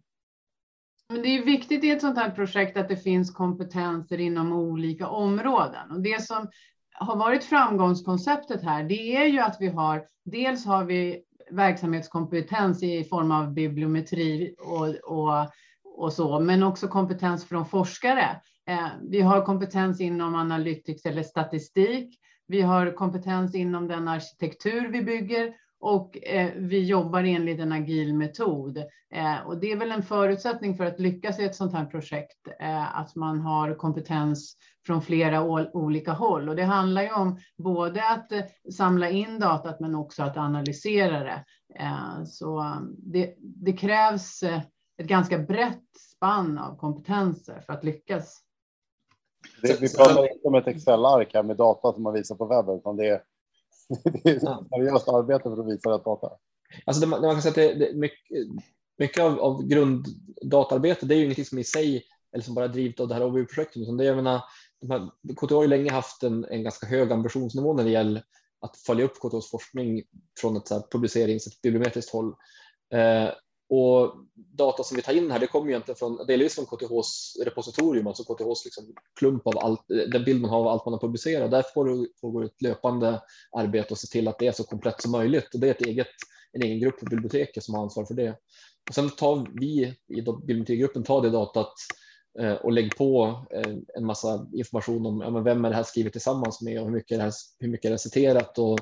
Men 1.13 1.22
det 1.22 1.27
är 1.27 1.46
viktigt 1.46 1.84
i 1.84 1.89
ett 1.89 2.01
sånt 2.01 2.17
här 2.17 2.29
projekt 2.29 2.77
att 2.77 2.89
det 2.89 2.98
finns 2.98 3.32
kompetenser 3.32 4.20
inom 4.20 4.53
olika 4.53 5.08
områden. 5.08 5.91
Och 5.91 6.01
det 6.01 6.22
som 6.22 6.48
har 6.93 7.15
varit 7.15 7.43
framgångskonceptet 7.43 8.63
här, 8.63 8.84
det 8.84 9.15
är 9.15 9.25
ju 9.25 9.39
att 9.39 9.58
vi 9.60 9.67
har, 9.67 10.03
dels 10.25 10.65
har 10.65 10.86
vi 10.86 11.22
verksamhetskompetens 11.51 12.84
i 12.84 13.03
form 13.03 13.32
av 13.32 13.53
bibliometri 13.53 14.55
och, 14.60 14.88
och, 14.88 15.51
och 15.84 16.13
så, 16.13 16.39
men 16.39 16.63
också 16.63 16.88
kompetens 16.88 17.46
från 17.46 17.65
forskare. 17.65 18.41
Eh, 18.70 18.88
vi 19.10 19.22
har 19.22 19.46
kompetens 19.46 20.01
inom 20.01 20.36
analytics 20.36 21.05
eller 21.05 21.24
statistik. 21.24 22.20
Vi 22.48 22.62
har 22.62 22.91
kompetens 22.91 23.55
inom 23.55 23.88
den 23.88 24.08
arkitektur 24.08 24.88
vi 24.88 25.01
bygger 25.01 25.53
och 25.83 26.17
eh, 26.27 26.51
vi 26.55 26.85
jobbar 26.85 27.23
enligt 27.23 27.59
en 27.59 27.71
agil 27.71 28.13
metod. 28.13 28.77
Eh, 29.13 29.47
och 29.47 29.57
det 29.57 29.71
är 29.71 29.77
väl 29.77 29.91
en 29.91 30.03
förutsättning 30.03 30.77
för 30.77 30.85
att 30.85 30.99
lyckas 30.99 31.39
i 31.39 31.43
ett 31.43 31.55
sånt 31.55 31.73
här 31.73 31.85
projekt, 31.85 32.47
eh, 32.59 32.99
att 32.99 33.15
man 33.15 33.39
har 33.39 33.75
kompetens 33.75 34.57
från 34.85 35.01
flera 35.01 35.43
olika 35.73 36.11
håll. 36.11 36.49
Och 36.49 36.55
det 36.55 36.63
handlar 36.63 37.01
ju 37.01 37.13
om 37.13 37.39
både 37.57 38.09
att 38.09 38.31
eh, 38.31 38.41
samla 38.73 39.09
in 39.09 39.39
datat 39.39 39.79
men 39.79 39.95
också 39.95 40.23
att 40.23 40.37
analysera 40.37 41.23
det. 41.23 41.43
Eh, 41.79 42.23
så 42.25 42.59
um, 42.59 42.95
det, 42.97 43.35
det 43.37 43.73
krävs 43.73 44.43
eh, 44.43 44.61
ett 44.97 45.07
ganska 45.07 45.37
brett 45.37 45.97
spann 46.15 46.57
av 46.57 46.77
kompetenser 46.77 47.63
för 47.65 47.73
att 47.73 47.83
lyckas. 47.83 48.41
Det, 49.61 49.81
vi 49.81 49.95
pratar 49.95 50.33
inte 50.33 50.47
om 50.47 50.55
ett 50.55 50.67
Excel-ark 50.67 51.33
här 51.33 51.43
med 51.43 51.57
data 51.57 51.93
som 51.93 52.03
man 52.03 52.13
visar 52.13 52.35
på 52.35 52.45
webben, 52.45 52.75
utan 52.75 52.97
det 52.97 53.07
är 53.07 53.21
det 54.23 54.29
är 54.29 54.35
ett 54.35 54.69
seriöst 54.69 55.09
arbete 55.09 55.43
för 55.43 55.59
att 55.59 55.73
visa 55.73 55.89
rätt 55.89 56.05
data. 56.05 56.29
Alltså 56.85 57.01
det, 57.01 57.07
man 57.07 57.21
kan 57.21 57.41
säga 57.41 57.49
att 57.49 57.79
det, 57.79 57.85
det 57.85 57.93
mycket, 57.95 58.47
mycket 58.97 59.23
av, 59.23 59.39
av 59.39 59.63
grunddatarbete, 59.67 61.05
det 61.05 61.15
är 61.15 61.17
ju 61.17 61.23
ingenting 61.23 61.45
som 61.45 61.59
i 61.59 61.63
sig 61.63 62.05
eller 62.33 62.43
som 62.43 62.55
bara 62.55 62.67
drivet 62.67 62.99
av 62.99 63.07
det 63.07 63.13
här 63.13 63.23
OBU-projektet, 63.23 63.81
utan 63.81 63.97
det 63.97 64.03
är, 64.03 64.07
jag 64.07 64.15
menar, 64.15 64.41
de 64.81 64.91
här, 64.91 65.09
KTH 65.35 65.53
har 65.53 65.61
ju 65.61 65.67
länge 65.67 65.91
haft 65.91 66.23
en, 66.23 66.45
en 66.45 66.63
ganska 66.63 66.87
hög 66.87 67.11
ambitionsnivå 67.11 67.73
när 67.73 67.83
det 67.83 67.89
gäller 67.89 68.23
att 68.59 68.77
följa 68.77 69.05
upp 69.05 69.19
KTHs 69.19 69.51
forskning 69.51 70.03
från 70.39 70.57
ett 70.57 70.67
så 70.67 70.87
publicerings 70.91 71.47
ett 71.47 71.61
bibliometriskt 71.61 72.11
håll. 72.11 72.35
Eh, 72.93 73.29
och 73.74 74.15
data 74.36 74.84
som 74.84 74.96
vi 74.96 75.01
tar 75.01 75.13
in 75.13 75.32
här, 75.32 75.39
det 75.39 75.48
kommer 75.48 75.70
egentligen 75.70 75.98
från 75.98 76.18
delvis 76.27 76.58
liksom 76.58 76.65
från 76.65 76.80
KTHs 76.80 77.36
repositorium, 77.46 78.08
alltså 78.08 78.24
KTHs 78.24 78.65
liksom 78.65 78.84
klump 79.20 79.48
av 79.48 79.58
allt, 79.58 79.92
eh, 79.92 79.98
den 79.98 80.24
bild 80.24 80.42
man 80.42 80.50
har 80.50 80.60
av 80.60 80.68
allt 80.68 80.86
man 80.86 80.94
har 80.94 81.00
publicerat. 81.00 81.51
Där 81.51 81.63
pågår 82.22 82.46
ett 82.46 82.62
löpande 82.62 83.22
arbete 83.58 83.88
och 83.89 83.98
se 83.98 84.08
till 84.08 84.27
att 84.27 84.39
det 84.39 84.48
är 84.48 84.51
så 84.51 84.63
komplett 84.63 85.01
som 85.01 85.12
möjligt. 85.12 85.53
Och 85.53 85.60
det 85.60 85.68
är 85.68 85.72
ett 85.72 85.86
eget, 85.86 86.08
en 86.51 86.62
egen 86.62 86.80
grupp 86.80 87.00
på 87.00 87.06
biblioteket 87.06 87.63
som 87.63 87.75
har 87.75 87.84
ansvar 87.84 88.06
för 88.06 88.13
det. 88.13 88.30
Och 88.89 88.96
sen 88.96 89.10
tar 89.10 89.48
vi 89.60 89.96
i 90.18 90.22
bibliotekgruppen 90.48 91.03
tar 91.03 91.22
det 91.22 91.30
datat 91.30 91.74
eh, 92.39 92.53
och 92.53 92.72
lägger 92.72 92.98
på 92.98 93.46
eh, 93.53 93.74
en 93.98 94.06
massa 94.06 94.48
information 94.53 95.06
om 95.06 95.22
ja, 95.22 95.30
vem 95.30 95.65
är 95.65 95.70
det 95.70 95.75
här 95.75 95.84
skrivet 95.84 96.12
tillsammans 96.12 96.62
med 96.62 96.80
och 96.80 96.86
hur 96.86 96.94
mycket 96.94 97.12
är 97.12 97.18
det, 97.18 97.24
här, 97.24 97.34
hur 97.60 97.70
mycket 97.70 97.86
är 97.86 97.92
det 97.92 98.00
citerat 98.00 98.60
och 98.60 98.80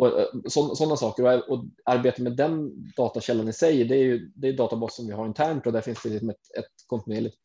och 0.00 0.20
eh, 0.20 0.26
sådana 0.48 0.96
saker. 0.96 1.50
Och 1.50 1.64
arbetet 1.84 2.20
med 2.20 2.36
den 2.36 2.86
datakällan 2.96 3.48
i 3.48 3.52
sig, 3.52 3.84
det 3.84 3.94
är 3.94 4.02
ju 4.02 4.30
det 4.34 4.48
är 4.48 4.52
databas 4.52 4.96
som 4.96 5.06
vi 5.06 5.12
har 5.12 5.26
internt 5.26 5.66
och 5.66 5.72
där 5.72 5.80
finns 5.80 6.02
det 6.02 6.08
liksom 6.08 6.30
ett, 6.30 6.56
ett 6.58 6.72
kontinuerligt 6.86 7.40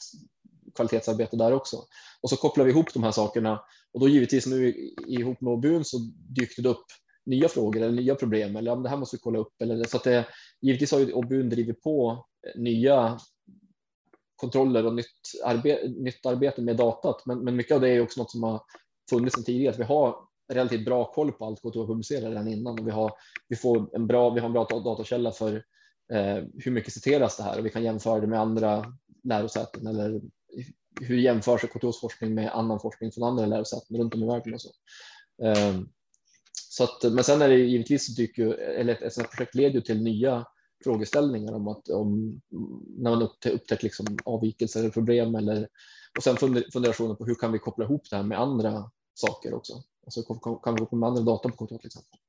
kvalitetsarbete 0.76 1.38
där 1.38 1.54
också. 1.54 1.78
Och 2.22 2.30
så 2.30 2.36
kopplar 2.36 2.66
vi 2.66 2.72
ihop 2.72 2.94
de 2.94 3.04
här 3.04 3.12
sakerna 3.12 3.62
och 3.94 4.00
då 4.00 4.08
givetvis 4.08 4.48
nu 4.48 4.74
ihop 5.08 5.42
med 5.42 5.54
OBUN 5.54 5.86
så 5.86 5.98
dyker 6.30 6.64
det 6.64 6.70
upp 6.70 6.86
nya 7.26 7.50
frågor 7.50 7.82
eller 7.82 8.02
nya 8.02 8.16
problem 8.16 8.56
eller 8.56 8.72
ja, 8.72 8.76
det 8.76 8.90
här 8.90 8.98
måste 8.98 9.16
vi 9.16 9.22
kolla 9.24 9.40
upp. 9.40 9.62
Eller, 9.62 9.84
så 9.84 9.98
att 9.98 10.04
det, 10.04 10.26
givetvis 10.62 10.92
har 10.92 11.00
ju 11.00 11.14
OBUN 11.14 11.50
drivit 11.50 11.82
på 11.82 12.26
eh, 12.48 12.62
nya 12.62 13.20
kontroller 14.36 14.86
och 14.86 14.96
nytt, 14.96 15.22
arbe 15.44 15.88
nytt 15.88 16.26
arbete 16.26 16.62
med 16.62 16.78
datat. 16.78 17.26
Men, 17.26 17.40
men 17.40 17.56
mycket 17.56 17.76
av 17.76 17.82
det 17.82 17.90
är 17.90 18.02
också 18.02 18.22
något 18.22 18.32
som 18.32 18.44
har 18.44 18.62
funnits 19.10 19.36
sedan 19.36 19.44
tidigare. 19.44 19.74
Att 19.74 19.80
vi 19.80 19.84
har 19.84 20.16
relativt 20.54 20.86
bra 20.86 21.12
koll 21.12 21.32
på 21.32 21.46
allt 21.46 21.60
KTH 21.60 21.88
publicerar 21.88 22.30
redan 22.30 22.48
innan 22.48 22.80
och 22.80 22.88
vi 22.88 22.92
har, 22.92 23.14
vi 23.48 23.56
får 23.56 23.96
en 23.96 24.08
bra, 24.08 24.30
vi 24.30 24.40
har 24.40 24.48
en 24.48 24.54
bra 24.54 24.66
datakälla 24.66 25.32
för 25.32 25.56
eh, 26.14 26.44
hur 26.54 26.72
mycket 26.72 26.94
citeras 26.94 27.38
det 27.38 27.44
här 27.44 27.60
och 27.60 27.66
vi 27.66 27.70
kan 27.70 27.84
jämföra 27.84 28.20
det 28.20 28.28
med 28.28 28.40
andra 28.40 28.86
lärosäten 29.24 29.88
eller 29.88 30.22
hur 31.02 31.18
jämförs 31.18 31.62
KTHs 31.62 32.00
forskning 32.02 32.34
med 32.34 32.56
annan 32.56 32.80
forskning 32.80 33.12
från 33.12 33.24
andra 33.24 33.46
lärosäten 33.46 33.98
runt 33.98 34.14
om 34.14 34.24
i 34.24 34.28
världen 34.28 34.54
och 34.54 34.62
så. 34.62 34.70
Eh, 35.44 35.80
så 36.70 36.84
att, 36.84 37.14
men 37.14 37.24
sen 37.24 37.42
är 37.42 37.50
det 37.50 37.58
givetvis 37.58 38.16
dyker 38.16 38.48
eller 38.54 38.94
ett, 38.94 39.02
ett 39.02 39.14
sådant 39.14 39.32
projekt 39.32 39.56
leder 39.56 39.76
ju 39.76 39.82
till 39.82 40.04
nya 40.04 40.46
frågeställningar 40.84 41.54
om 41.54 41.68
att 41.68 41.90
om 41.90 42.42
när 42.98 43.12
man 43.12 43.22
upptäckt 43.22 43.84
liksom 43.84 44.06
avvikelser 44.26 44.80
eller 44.80 44.90
problem 44.90 45.36
eller 45.36 45.68
och 46.18 46.24
sen 46.24 46.38
funderationer 46.74 47.16
på 47.16 47.26
hur 47.26 47.36
kan 47.36 47.52
vi 47.52 47.60
koppla 47.60 47.86
ihop 47.86 48.10
det 48.10 48.16
här 48.16 48.24
med 48.24 48.40
andra 48.40 48.92
saker 49.14 49.54
också. 49.54 49.74
Alltså 50.06 50.24
kan 50.64 50.76
vi 50.76 50.82
gå 50.82 50.96
med 50.96 51.10
andra 51.10 51.22
data 51.22 51.50
på 51.50 51.68
till 51.68 51.86
exempel. 51.86 52.20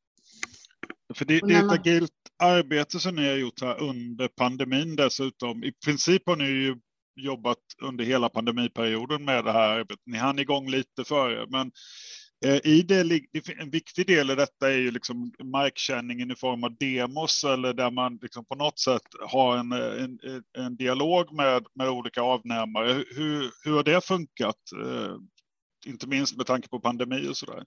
För 1.15 1.25
det, 1.25 1.41
det 1.41 1.55
är 1.55 1.67
ett 1.67 1.81
agilt 1.81 2.13
arbete 2.39 3.01
som 3.01 3.15
ni 3.15 3.29
har 3.29 3.37
gjort 3.37 3.63
här 3.63 3.83
under 3.83 4.29
pandemin 4.29 4.97
dessutom. 4.97 5.65
I 5.65 5.73
princip 5.73 6.23
har 6.27 6.37
ni 6.37 6.45
ju 6.45 6.77
jobbat 7.17 7.59
under 7.83 8.05
hela 8.05 8.29
pandemiperioden 8.29 9.25
med 9.25 9.45
det 9.45 9.53
här 9.53 9.69
arbetet. 9.69 10.03
Ni 10.07 10.19
hann 10.19 10.39
igång 10.39 10.71
lite 10.71 11.05
före, 11.05 11.47
men 11.49 11.73
eh, 12.45 12.67
i 12.67 12.83
det, 12.83 13.01
en 13.59 13.71
viktig 13.71 14.07
del 14.07 14.31
i 14.31 14.35
detta 14.35 14.73
är 14.73 14.77
ju 14.77 14.91
liksom 14.91 15.33
markkänningen 15.45 16.31
i 16.31 16.37
form 16.37 16.65
av 16.65 16.77
demos 16.77 17.45
eller 17.45 17.75
där 17.75 17.91
man 17.91 18.19
liksom 18.23 18.45
på 18.45 18.55
något 18.55 18.79
sätt 18.79 19.03
har 19.21 19.57
en, 19.57 19.73
en, 19.73 20.19
en 20.59 20.77
dialog 20.77 21.35
med, 21.35 21.67
med 21.75 21.89
olika 21.89 22.23
avnämare. 22.23 23.05
Hur, 23.17 23.51
hur 23.65 23.73
har 23.73 23.85
det 23.85 24.05
funkat? 24.05 24.61
Inte 25.87 26.09
minst 26.09 26.37
med 26.37 26.47
tanke 26.47 26.69
på 26.69 26.81
pandemi 26.81 27.29
och 27.31 27.37
så 27.37 27.47
där. 27.47 27.65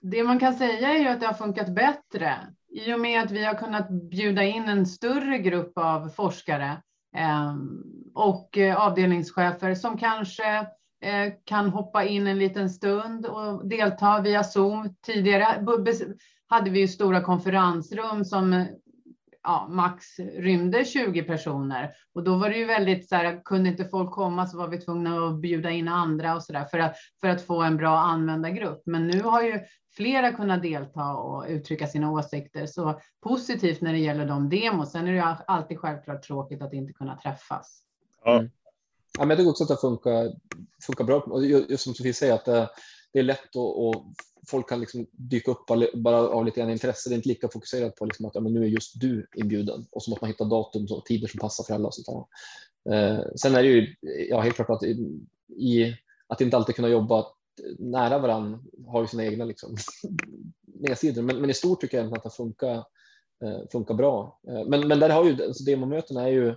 Det 0.00 0.24
man 0.24 0.38
kan 0.38 0.54
säga 0.54 0.88
är 0.88 0.98
ju 0.98 1.08
att 1.08 1.20
det 1.20 1.26
har 1.26 1.34
funkat 1.34 1.74
bättre 1.74 2.38
i 2.74 2.94
och 2.94 3.00
med 3.00 3.22
att 3.22 3.30
vi 3.30 3.44
har 3.44 3.54
kunnat 3.54 3.90
bjuda 3.90 4.42
in 4.42 4.68
en 4.68 4.86
större 4.86 5.38
grupp 5.38 5.72
av 5.78 6.08
forskare 6.08 6.82
ehm, 7.16 7.82
och 8.14 8.58
eh, 8.58 8.76
avdelningschefer 8.76 9.74
som 9.74 9.98
kanske 9.98 10.56
eh, 11.00 11.32
kan 11.44 11.68
hoppa 11.68 12.04
in 12.04 12.26
en 12.26 12.38
liten 12.38 12.70
stund 12.70 13.26
och 13.26 13.68
delta 13.68 14.20
via 14.20 14.44
Zoom. 14.44 14.94
Tidigare 15.06 15.66
hade 16.46 16.70
vi 16.70 16.80
ju 16.80 16.88
stora 16.88 17.20
konferensrum 17.20 18.24
som 18.24 18.52
eh, 18.52 18.66
ja, 19.44 19.66
max 19.70 20.18
rymde 20.18 20.84
20 20.84 21.22
personer 21.22 21.94
och 22.14 22.24
då 22.24 22.36
var 22.36 22.50
det 22.50 22.56
ju 22.56 22.64
väldigt 22.64 23.08
så 23.08 23.14
här, 23.16 23.44
kunde 23.44 23.70
inte 23.70 23.84
folk 23.84 24.10
komma 24.10 24.46
så 24.46 24.58
var 24.58 24.68
vi 24.68 24.78
tvungna 24.78 25.26
att 25.26 25.40
bjuda 25.40 25.70
in 25.70 25.88
andra 25.88 26.36
och 26.36 26.42
så 26.42 26.52
där 26.52 26.64
för 26.64 26.78
att, 26.78 26.96
för 27.20 27.28
att 27.28 27.42
få 27.42 27.62
en 27.62 27.76
bra 27.76 27.98
användargrupp. 27.98 28.82
Men 28.86 29.06
nu 29.06 29.22
har 29.22 29.42
ju 29.42 29.60
flera 29.96 30.32
kunnat 30.32 30.62
delta 30.62 31.14
och 31.14 31.44
uttrycka 31.48 31.86
sina 31.86 32.12
åsikter 32.12 32.66
så 32.66 33.00
positivt 33.22 33.80
när 33.80 33.92
det 33.92 33.98
gäller 33.98 34.26
de 34.26 34.48
demos. 34.48 34.92
Sen 34.92 35.06
är 35.06 35.12
det 35.12 35.18
ju 35.18 35.34
alltid 35.46 35.78
självklart 35.78 36.22
tråkigt 36.22 36.62
att 36.62 36.72
inte 36.72 36.92
kunna 36.92 37.16
träffas. 37.16 37.82
Ja. 38.24 38.38
Mm. 38.38 38.50
Ja, 39.18 39.24
men 39.24 39.30
jag 39.30 39.38
tycker 39.38 39.50
också 39.50 39.64
att 39.64 39.68
det 39.68 39.76
funkar, 39.76 40.32
funkar 40.86 41.04
bra. 41.04 41.16
Och 41.16 41.46
just 41.46 41.84
som 41.84 41.94
Sofie 41.94 42.14
säger, 42.14 42.34
att 42.34 42.70
det, 43.14 43.18
är 43.18 43.22
lätt 43.22 43.56
och, 43.56 43.88
och 43.88 44.04
folk 44.46 44.68
kan 44.68 44.80
liksom 44.80 45.06
dyka 45.12 45.50
upp 45.50 45.66
bara 45.94 46.16
av 46.16 46.44
lite 46.44 46.60
grann 46.60 46.70
intresse. 46.70 47.10
Det 47.10 47.14
är 47.14 47.16
inte 47.16 47.28
lika 47.28 47.48
fokuserat 47.48 47.96
på 47.96 48.04
liksom 48.04 48.26
att 48.26 48.34
ja, 48.34 48.40
men 48.40 48.52
nu 48.52 48.62
är 48.62 48.66
just 48.66 49.00
du 49.00 49.26
inbjuden 49.36 49.86
och 49.90 50.02
så 50.02 50.10
måste 50.10 50.24
man 50.24 50.30
hitta 50.30 50.44
datum 50.44 50.86
och 50.90 51.04
tider 51.04 51.28
som 51.28 51.40
passar 51.40 51.64
för 51.64 51.74
alla. 51.74 51.86
Och 51.86 51.94
sånt 51.94 52.28
eh, 52.90 53.20
sen 53.36 53.54
är 53.54 53.62
det 53.62 53.68
ju 53.68 53.94
ja, 54.28 54.40
helt 54.40 54.56
klart 54.56 54.70
att 54.70 54.82
i, 55.56 55.96
att 56.26 56.40
inte 56.40 56.56
alltid 56.56 56.76
kunna 56.76 56.88
jobba 56.88 57.26
nära 57.78 58.18
varandra 58.18 58.60
har 58.86 59.00
ju 59.00 59.06
sina 59.06 59.24
egna 59.24 59.44
liksom, 59.44 59.76
nedsidor. 60.66 61.22
Men, 61.22 61.40
men 61.40 61.50
i 61.50 61.54
stort 61.54 61.80
tycker 61.80 61.98
jag 61.98 62.16
att 62.16 62.22
det 62.22 62.30
funkar, 62.30 62.76
eh, 63.44 63.68
funkar 63.72 63.94
bra. 63.94 64.40
Eh, 64.48 64.64
men, 64.66 64.88
men 64.88 65.00
där 65.00 65.10
har 65.10 65.24
ju 65.24 65.44
alltså 65.44 65.64
demomötena 65.64 66.22
är 66.22 66.32
ju 66.32 66.54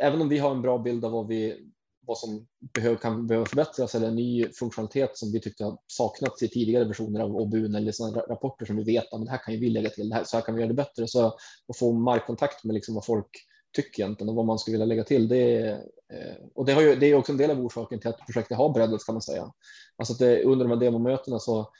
även 0.00 0.20
om 0.20 0.28
vi 0.28 0.38
har 0.38 0.50
en 0.50 0.62
bra 0.62 0.78
bild 0.78 1.04
av 1.04 1.12
vad 1.12 1.26
vi 1.26 1.70
vad 2.08 2.18
som 2.18 2.46
behöver, 2.74 2.96
kan 2.96 3.26
behöva 3.26 3.46
förbättras 3.46 3.94
eller 3.94 4.08
en 4.08 4.16
ny 4.16 4.48
funktionalitet 4.52 5.18
som 5.18 5.32
vi 5.32 5.40
tyckte 5.40 5.64
har 5.64 5.78
saknats 5.86 6.42
i 6.42 6.48
tidigare 6.48 6.84
versioner 6.84 7.20
av 7.20 7.36
OBUN 7.36 7.74
eller 7.74 7.92
sådana 7.92 8.20
rapporter 8.20 8.66
som 8.66 8.76
vi 8.76 8.84
vet 8.84 9.12
att 9.12 9.24
det 9.24 9.30
här 9.30 9.38
kan 9.44 9.54
ju 9.54 9.60
vi 9.60 9.70
lägga 9.70 9.90
till, 9.90 10.08
det 10.08 10.14
här, 10.14 10.24
så 10.24 10.36
här 10.36 10.44
kan 10.44 10.54
vi 10.54 10.60
göra 10.60 10.68
det 10.68 10.74
bättre. 10.74 11.08
Så 11.08 11.26
att 11.68 11.78
få 11.78 11.92
markkontakt 11.92 12.64
med 12.64 12.74
liksom 12.74 12.94
vad 12.94 13.04
folk 13.04 13.28
tycker 13.76 14.02
egentligen 14.02 14.28
och 14.28 14.34
vad 14.34 14.46
man 14.46 14.58
skulle 14.58 14.72
vilja 14.72 14.86
lägga 14.86 15.04
till. 15.04 15.28
Det 15.28 15.56
är, 15.56 15.82
och 16.54 16.64
det, 16.64 16.72
har 16.72 16.82
ju, 16.82 16.94
det 16.94 17.06
är 17.06 17.14
också 17.14 17.32
en 17.32 17.38
del 17.38 17.50
av 17.50 17.60
orsaken 17.60 18.00
till 18.00 18.10
att 18.10 18.26
projektet 18.26 18.56
har 18.56 18.72
breddats 18.72 19.04
kan 19.04 19.14
man 19.14 19.22
säga. 19.22 19.52
Alltså 19.96 20.12
att 20.12 20.18
det, 20.18 20.44
under 20.44 20.64
de 20.64 20.70
här 20.70 20.80
demomötena 20.80 21.38
så 21.38 21.70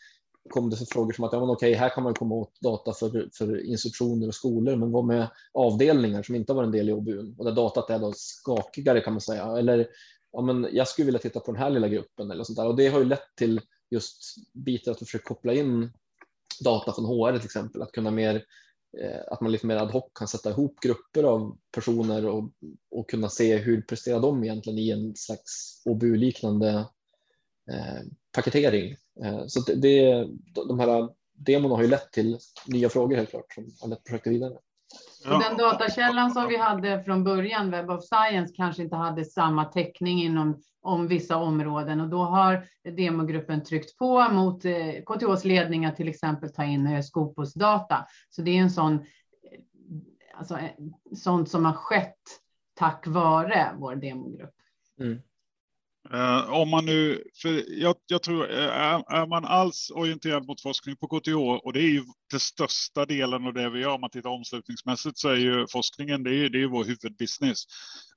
kom 0.50 0.70
det 0.70 0.76
så 0.76 0.86
frågor 0.86 1.12
som 1.12 1.24
att 1.24 1.32
ja, 1.32 1.40
men 1.40 1.50
okej, 1.50 1.74
här 1.74 1.88
kan 1.88 2.04
man 2.04 2.14
komma 2.14 2.34
åt 2.34 2.60
data 2.60 2.92
för, 2.92 3.30
för 3.38 3.66
institutioner 3.66 4.28
och 4.28 4.34
skolor, 4.34 4.76
men 4.76 4.92
vad 4.92 5.04
med 5.04 5.28
avdelningar 5.54 6.22
som 6.22 6.34
inte 6.34 6.52
har 6.52 6.56
varit 6.56 6.66
en 6.66 6.72
del 6.72 6.88
i 6.88 6.92
OBUN 6.92 7.34
och 7.38 7.44
där 7.44 7.52
datat 7.52 7.90
är 7.90 7.98
då 7.98 8.12
skakigare 8.16 9.00
kan 9.00 9.12
man 9.12 9.20
säga, 9.20 9.58
eller 9.58 9.88
ja, 10.32 10.42
men 10.42 10.68
jag 10.72 10.88
skulle 10.88 11.06
vilja 11.06 11.20
titta 11.20 11.40
på 11.40 11.52
den 11.52 11.62
här 11.62 11.70
lilla 11.70 11.88
gruppen 11.88 12.30
eller 12.30 12.44
sånt 12.44 12.56
där. 12.56 12.66
Och 12.66 12.76
det 12.76 12.88
har 12.88 12.98
ju 12.98 13.04
lett 13.04 13.36
till 13.36 13.60
just 13.90 14.22
bitar 14.54 14.92
att 14.92 14.98
försöka 14.98 15.24
koppla 15.24 15.52
in 15.52 15.92
data 16.60 16.92
från 16.92 17.04
HR 17.04 17.36
till 17.38 17.44
exempel, 17.44 17.82
att 17.82 17.92
kunna 17.92 18.10
mer 18.10 18.44
eh, 19.00 19.20
att 19.26 19.40
man 19.40 19.52
lite 19.52 19.66
mer 19.66 19.76
ad 19.76 19.92
hoc 19.92 20.04
kan 20.14 20.28
sätta 20.28 20.50
ihop 20.50 20.80
grupper 20.80 21.24
av 21.24 21.58
personer 21.74 22.26
och, 22.26 22.50
och 22.90 23.10
kunna 23.10 23.28
se 23.28 23.56
hur 23.56 23.82
presterar 23.82 24.20
de 24.20 24.44
egentligen 24.44 24.78
i 24.78 24.90
en 24.90 25.16
slags 25.16 25.82
OBU-liknande 25.84 26.68
eh, 27.70 28.02
paketering. 28.32 28.96
Eh, 29.24 29.46
så 29.46 29.60
det, 29.60 29.74
det, 29.74 30.28
de 30.54 30.78
här 30.80 31.08
demon 31.32 31.70
har 31.70 31.82
ju 31.82 31.88
lett 31.88 32.12
till 32.12 32.38
nya 32.66 32.88
frågor 32.88 33.16
helt 33.16 33.30
klart 33.30 33.54
som 33.54 33.72
har 33.80 33.88
lett 33.88 34.04
projektet 34.04 34.32
vidare. 34.32 34.58
Ja. 35.24 35.38
Den 35.48 35.56
datakällan 35.56 36.30
som 36.30 36.48
vi 36.48 36.56
hade 36.56 37.04
från 37.04 37.24
början, 37.24 37.70
Web 37.70 37.90
of 37.90 38.04
Science, 38.04 38.54
kanske 38.56 38.82
inte 38.82 38.96
hade 38.96 39.24
samma 39.24 39.64
täckning 39.64 40.22
inom 40.22 40.62
om 40.80 41.08
vissa 41.08 41.36
områden 41.36 42.00
och 42.00 42.08
då 42.08 42.24
har 42.24 42.66
demogruppen 42.96 43.64
tryckt 43.64 43.98
på 43.98 44.28
mot 44.28 44.64
eh, 44.64 45.02
KTHs 45.06 45.44
ledning 45.44 45.84
att 45.84 45.96
till 45.96 46.08
exempel 46.08 46.52
ta 46.52 46.64
in 46.64 46.86
eh, 46.86 47.02
Scopus 47.02 47.54
data. 47.54 48.06
Så 48.30 48.42
det 48.42 48.50
är 48.50 48.60
en 48.60 48.70
sån, 48.70 48.94
eh, 48.94 49.00
alltså, 50.34 50.58
sånt 51.16 51.50
som 51.50 51.64
har 51.64 51.72
skett 51.72 52.22
tack 52.74 53.06
vare 53.06 53.70
vår 53.78 53.94
demogrupp. 53.94 54.54
Mm. 55.00 55.22
Uh, 56.14 56.50
om 56.52 56.70
man 56.70 56.84
nu, 56.84 57.22
för 57.42 57.80
jag, 57.80 57.96
jag 58.06 58.22
tror, 58.22 58.48
är, 58.50 59.12
är, 59.12 59.26
man 59.26 59.44
alls 59.44 59.90
orienterad 59.94 60.46
mot 60.46 60.62
forskning 60.62 60.96
på 60.96 61.06
KTH, 61.06 61.36
och 61.36 61.72
det 61.72 61.80
är 61.80 61.88
ju 61.88 62.04
den 62.30 62.40
största 62.40 63.06
delen 63.06 63.46
av 63.46 63.52
det 63.52 63.70
vi 63.70 63.80
gör, 63.80 63.94
om 63.94 64.00
man 64.00 64.10
tittar 64.10 64.30
omslutningsmässigt, 64.30 65.18
så 65.18 65.28
är 65.28 65.36
ju 65.36 65.66
forskningen, 65.72 66.22
det 66.22 66.34
är, 66.34 66.48
det 66.48 66.62
är 66.62 66.66
vår 66.66 66.84
huvudbusiness. 66.84 67.64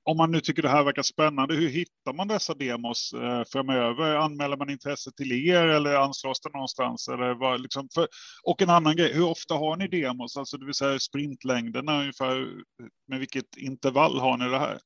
Om 0.02 0.16
man 0.16 0.30
nu 0.30 0.40
tycker 0.40 0.62
det 0.62 0.68
här 0.68 0.84
verkar 0.84 1.02
spännande, 1.02 1.54
hur 1.54 1.68
hittar 1.68 2.12
man 2.12 2.28
dessa 2.28 2.54
demos 2.54 3.14
uh, 3.14 3.42
framöver? 3.52 4.14
Anmäler 4.14 4.56
man 4.56 4.70
intresse 4.70 5.12
till 5.12 5.32
er 5.32 5.66
eller 5.66 5.94
anslås 5.94 6.40
det 6.40 6.52
någonstans? 6.52 7.08
Eller 7.08 7.34
vad, 7.34 7.60
liksom, 7.60 7.88
för, 7.94 8.08
och 8.42 8.62
en 8.62 8.70
annan 8.70 8.96
grej, 8.96 9.12
hur 9.14 9.24
ofta 9.24 9.54
har 9.54 9.76
ni 9.76 9.88
demos, 9.88 10.36
alltså 10.36 10.56
det 10.56 10.66
vill 10.66 10.74
säga 10.74 10.98
sprintlängderna 10.98 12.00
ungefär, 12.00 12.46
med 13.08 13.18
vilket 13.18 13.56
intervall 13.56 14.18
har 14.18 14.36
ni 14.36 14.48
det 14.48 14.58
här? 14.58 14.78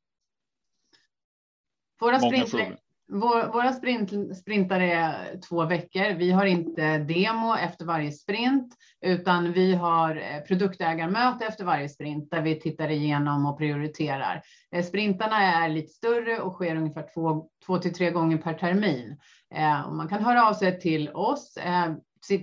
Våra 2.01 2.21
sprintlängder 2.21 2.86
vår, 3.09 3.53
våra 3.53 3.73
sprint, 3.73 4.37
sprintar 4.37 4.81
är 4.81 5.41
två 5.49 5.65
veckor. 5.65 6.15
Vi 6.15 6.31
har 6.31 6.47
inte 6.47 6.99
demo 6.99 7.55
efter 7.57 7.85
varje 7.85 8.13
sprint, 8.13 8.75
utan 9.01 9.53
vi 9.53 9.75
har 9.75 10.17
eh, 10.17 10.41
produktägarmöte 10.49 11.45
efter 11.45 11.65
varje 11.65 11.89
sprint 11.89 12.31
där 12.31 12.43
vi 12.43 12.61
tittar 12.61 12.91
igenom 12.91 13.47
och 13.47 13.59
prioriterar. 13.59 14.43
Eh, 14.73 14.85
sprintarna 14.85 15.43
är 15.43 15.69
lite 15.69 15.93
större 15.93 16.41
och 16.41 16.53
sker 16.53 16.77
ungefär 16.77 17.15
två, 17.15 17.47
två 17.67 17.79
till 17.79 17.95
tre 17.95 18.11
gånger 18.11 18.37
per 18.37 18.55
termin. 18.55 19.17
Eh, 19.55 19.91
man 19.93 20.09
kan 20.09 20.25
höra 20.25 20.49
av 20.49 20.53
sig 20.53 20.81
till 20.81 21.09
oss 21.09 21.59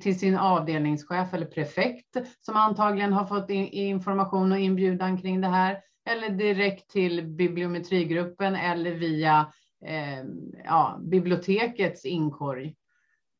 till 0.02 0.20
sin 0.20 0.38
avdelningschef 0.38 1.34
eller 1.34 1.46
prefekt 1.46 2.18
som 2.42 2.56
antagligen 2.56 3.14
har 3.14 3.26
fått 3.26 3.50
information 3.50 4.52
och 4.52 4.60
inbjudan 4.60 5.18
kring 5.18 5.42
det 5.42 5.48
här 5.48 5.78
eller 6.10 6.30
direkt 6.30 6.90
till 6.90 7.28
bibliometrigruppen 7.28 8.56
eller 8.56 8.92
via 8.92 9.48
eh, 9.86 10.24
ja, 10.66 11.00
bibliotekets 11.04 12.06
inkorg, 12.06 12.76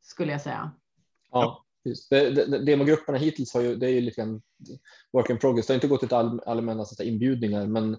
skulle 0.02 0.32
jag 0.32 0.42
säga. 0.42 0.72
Ja, 1.32 1.66
just. 1.86 2.10
Det, 2.10 2.30
det, 2.30 2.66
demogrupperna 2.66 3.18
hittills 3.18 3.54
har 3.54 3.62
ju, 3.62 3.76
det 3.76 3.86
är 3.86 3.92
ju 3.92 4.02
lite 4.02 4.22
grann 4.22 4.42
work 5.14 5.30
in 5.30 5.38
progress. 5.38 5.68
Det 5.68 5.74
har 5.74 5.76
inte 5.76 5.88
gått 5.88 6.00
till 6.00 6.14
all, 6.14 6.42
allmänna 6.46 6.86
så 6.86 7.04
inbjudningar, 7.04 7.68
men 7.68 7.98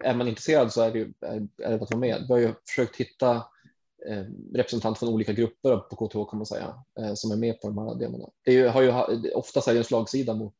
är 0.00 0.14
man 0.14 0.28
intresserad 0.28 0.72
så 0.72 0.82
är 0.82 0.92
det, 0.92 0.98
ju, 0.98 1.12
är, 1.20 1.48
är 1.62 1.68
det 1.68 1.74
att 1.74 1.90
vara 1.90 2.00
med. 2.00 2.24
Vi 2.28 2.32
har 2.32 2.38
ju 2.38 2.54
försökt 2.68 2.96
hitta 2.96 3.36
eh, 4.08 4.24
representanter 4.54 4.98
från 4.98 5.08
olika 5.08 5.32
grupper 5.32 5.76
på 5.76 5.96
KTH 5.96 6.30
kan 6.30 6.38
man 6.38 6.46
säga, 6.46 6.74
eh, 7.00 7.14
som 7.14 7.30
är 7.30 7.36
med 7.36 7.60
på 7.60 7.68
de 7.68 7.78
här 7.78 7.94
demorna. 7.94 8.28
Det 8.44 8.50
är 8.50 8.54
ju, 8.54 8.68
har 8.68 8.82
ju, 8.82 9.30
oftast 9.30 9.68
är 9.68 9.72
det 9.72 9.80
en 9.80 9.84
slagsida 9.84 10.34
mot 10.34 10.54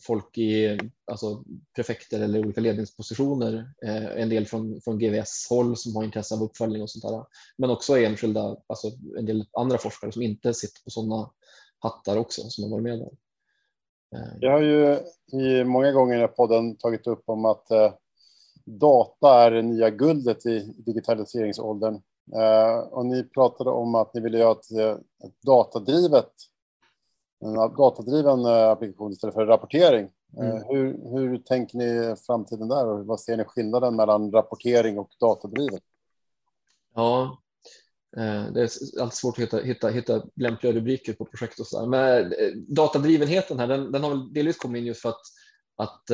folk 0.00 0.38
i 0.38 0.78
alltså, 1.04 1.44
prefekter 1.76 2.20
eller 2.20 2.38
olika 2.38 2.60
ledningspositioner. 2.60 3.74
Eh, 3.84 4.22
en 4.22 4.28
del 4.28 4.46
från, 4.46 4.80
från 4.80 4.98
GVS 4.98 5.46
håll 5.50 5.76
som 5.76 5.96
har 5.96 6.04
intresse 6.04 6.34
av 6.34 6.42
uppföljning 6.42 6.82
och 6.82 6.90
sånt 6.90 7.14
där. 7.14 7.24
Men 7.56 7.70
också 7.70 7.98
enskilda, 7.98 8.56
alltså 8.66 8.90
en 9.18 9.26
del 9.26 9.46
andra 9.52 9.78
forskare 9.78 10.12
som 10.12 10.22
inte 10.22 10.54
sitter 10.54 10.82
på 10.84 10.90
sådana 10.90 11.30
hattar 11.78 12.16
också 12.16 12.42
som 12.42 12.64
har 12.64 12.70
varit 12.70 12.82
med 12.82 12.98
där. 12.98 13.10
Eh. 14.16 14.32
Jag 14.40 14.50
har 14.50 14.60
ju 14.60 14.98
i 15.42 15.64
många 15.64 15.92
gånger 15.92 16.24
i 16.24 16.28
podden 16.28 16.76
tagit 16.76 17.06
upp 17.06 17.22
om 17.26 17.44
att 17.44 17.70
eh, 17.70 17.92
data 18.64 19.44
är 19.44 19.50
det 19.50 19.62
nya 19.62 19.90
guldet 19.90 20.46
i 20.46 20.74
digitaliseringsåldern. 20.76 21.94
Eh, 22.34 22.78
och 22.78 23.06
ni 23.06 23.24
pratade 23.24 23.70
om 23.70 23.94
att 23.94 24.14
ni 24.14 24.20
ville 24.20 24.38
göra 24.38 24.52
ett, 24.52 24.70
eh, 24.70 25.26
ett 25.26 25.42
datadrivet 25.42 26.32
en 27.44 27.54
datadriven 27.54 28.44
eh, 28.44 28.70
applikation 28.70 29.12
istället 29.12 29.34
för 29.34 29.46
rapportering. 29.46 30.10
Eh, 30.40 30.50
mm. 30.50 30.62
Hur, 30.68 31.10
hur 31.10 31.38
tänker 31.38 31.78
ni 31.78 32.16
framtiden 32.26 32.68
där 32.68 32.86
och 32.86 33.06
vad 33.06 33.20
ser 33.20 33.36
ni 33.36 33.44
skillnaden 33.44 33.96
mellan 33.96 34.32
rapportering 34.32 34.98
och 34.98 35.10
datadrivet? 35.20 35.82
Ja, 36.94 37.42
eh, 38.16 38.52
det 38.52 38.60
är 38.60 39.00
alltid 39.00 39.16
svårt 39.16 39.38
att 39.38 39.44
hitta, 39.44 39.58
hitta, 39.58 39.88
hitta 39.88 40.22
lämpliga 40.36 40.72
rubriker 40.72 41.12
på 41.12 41.24
projekt 41.24 41.60
och 41.60 41.66
så 41.66 41.80
där. 41.80 41.86
Men 41.86 42.32
datadrivenheten 42.68 43.58
här, 43.58 43.66
den, 43.66 43.92
den 43.92 44.02
har 44.02 44.10
väl 44.10 44.32
delvis 44.32 44.58
kommit 44.58 44.80
in 44.80 44.86
just 44.86 45.02
för 45.02 45.08
att, 45.08 45.22
att 45.76 46.06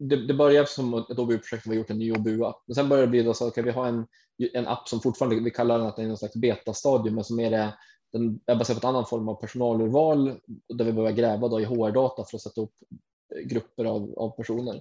det, 0.00 0.26
det 0.26 0.34
började 0.34 0.66
som 0.66 0.94
ett 0.94 1.18
OBU-projekt, 1.18 1.66
vi 1.66 1.70
har 1.70 1.76
gjort 1.76 1.90
en 1.90 1.98
ny 1.98 2.12
OBU-app. 2.12 2.62
Men 2.66 2.74
sen 2.74 2.88
började 2.88 3.06
det 3.06 3.10
bli 3.10 3.22
då 3.22 3.34
så 3.34 3.44
att 3.44 3.50
okay, 3.50 3.64
vi 3.64 3.70
har 3.70 3.86
en, 3.86 4.06
en 4.52 4.66
app 4.66 4.88
som 4.88 5.00
fortfarande, 5.00 5.40
vi 5.40 5.50
kallar 5.50 5.78
den 5.78 5.86
att 5.86 5.96
det 5.96 6.02
är 6.02 6.06
någon 6.06 6.16
slags 6.16 6.36
betastadium, 6.36 7.14
men 7.14 7.24
som 7.24 7.40
är 7.40 7.50
det 7.50 7.74
den 8.12 8.40
är 8.46 8.54
baserad 8.54 8.80
på 8.80 8.86
en 8.86 8.94
annan 8.94 9.06
form 9.06 9.28
av 9.28 9.34
personalurval 9.34 10.40
där 10.68 10.84
vi 10.84 10.92
börjar 10.92 11.12
gräva 11.12 11.48
då 11.48 11.60
i 11.60 11.64
HR-data 11.64 12.24
för 12.24 12.36
att 12.36 12.42
sätta 12.42 12.60
upp 12.60 12.74
grupper 13.44 13.84
av, 13.84 14.14
av 14.16 14.30
personer. 14.30 14.80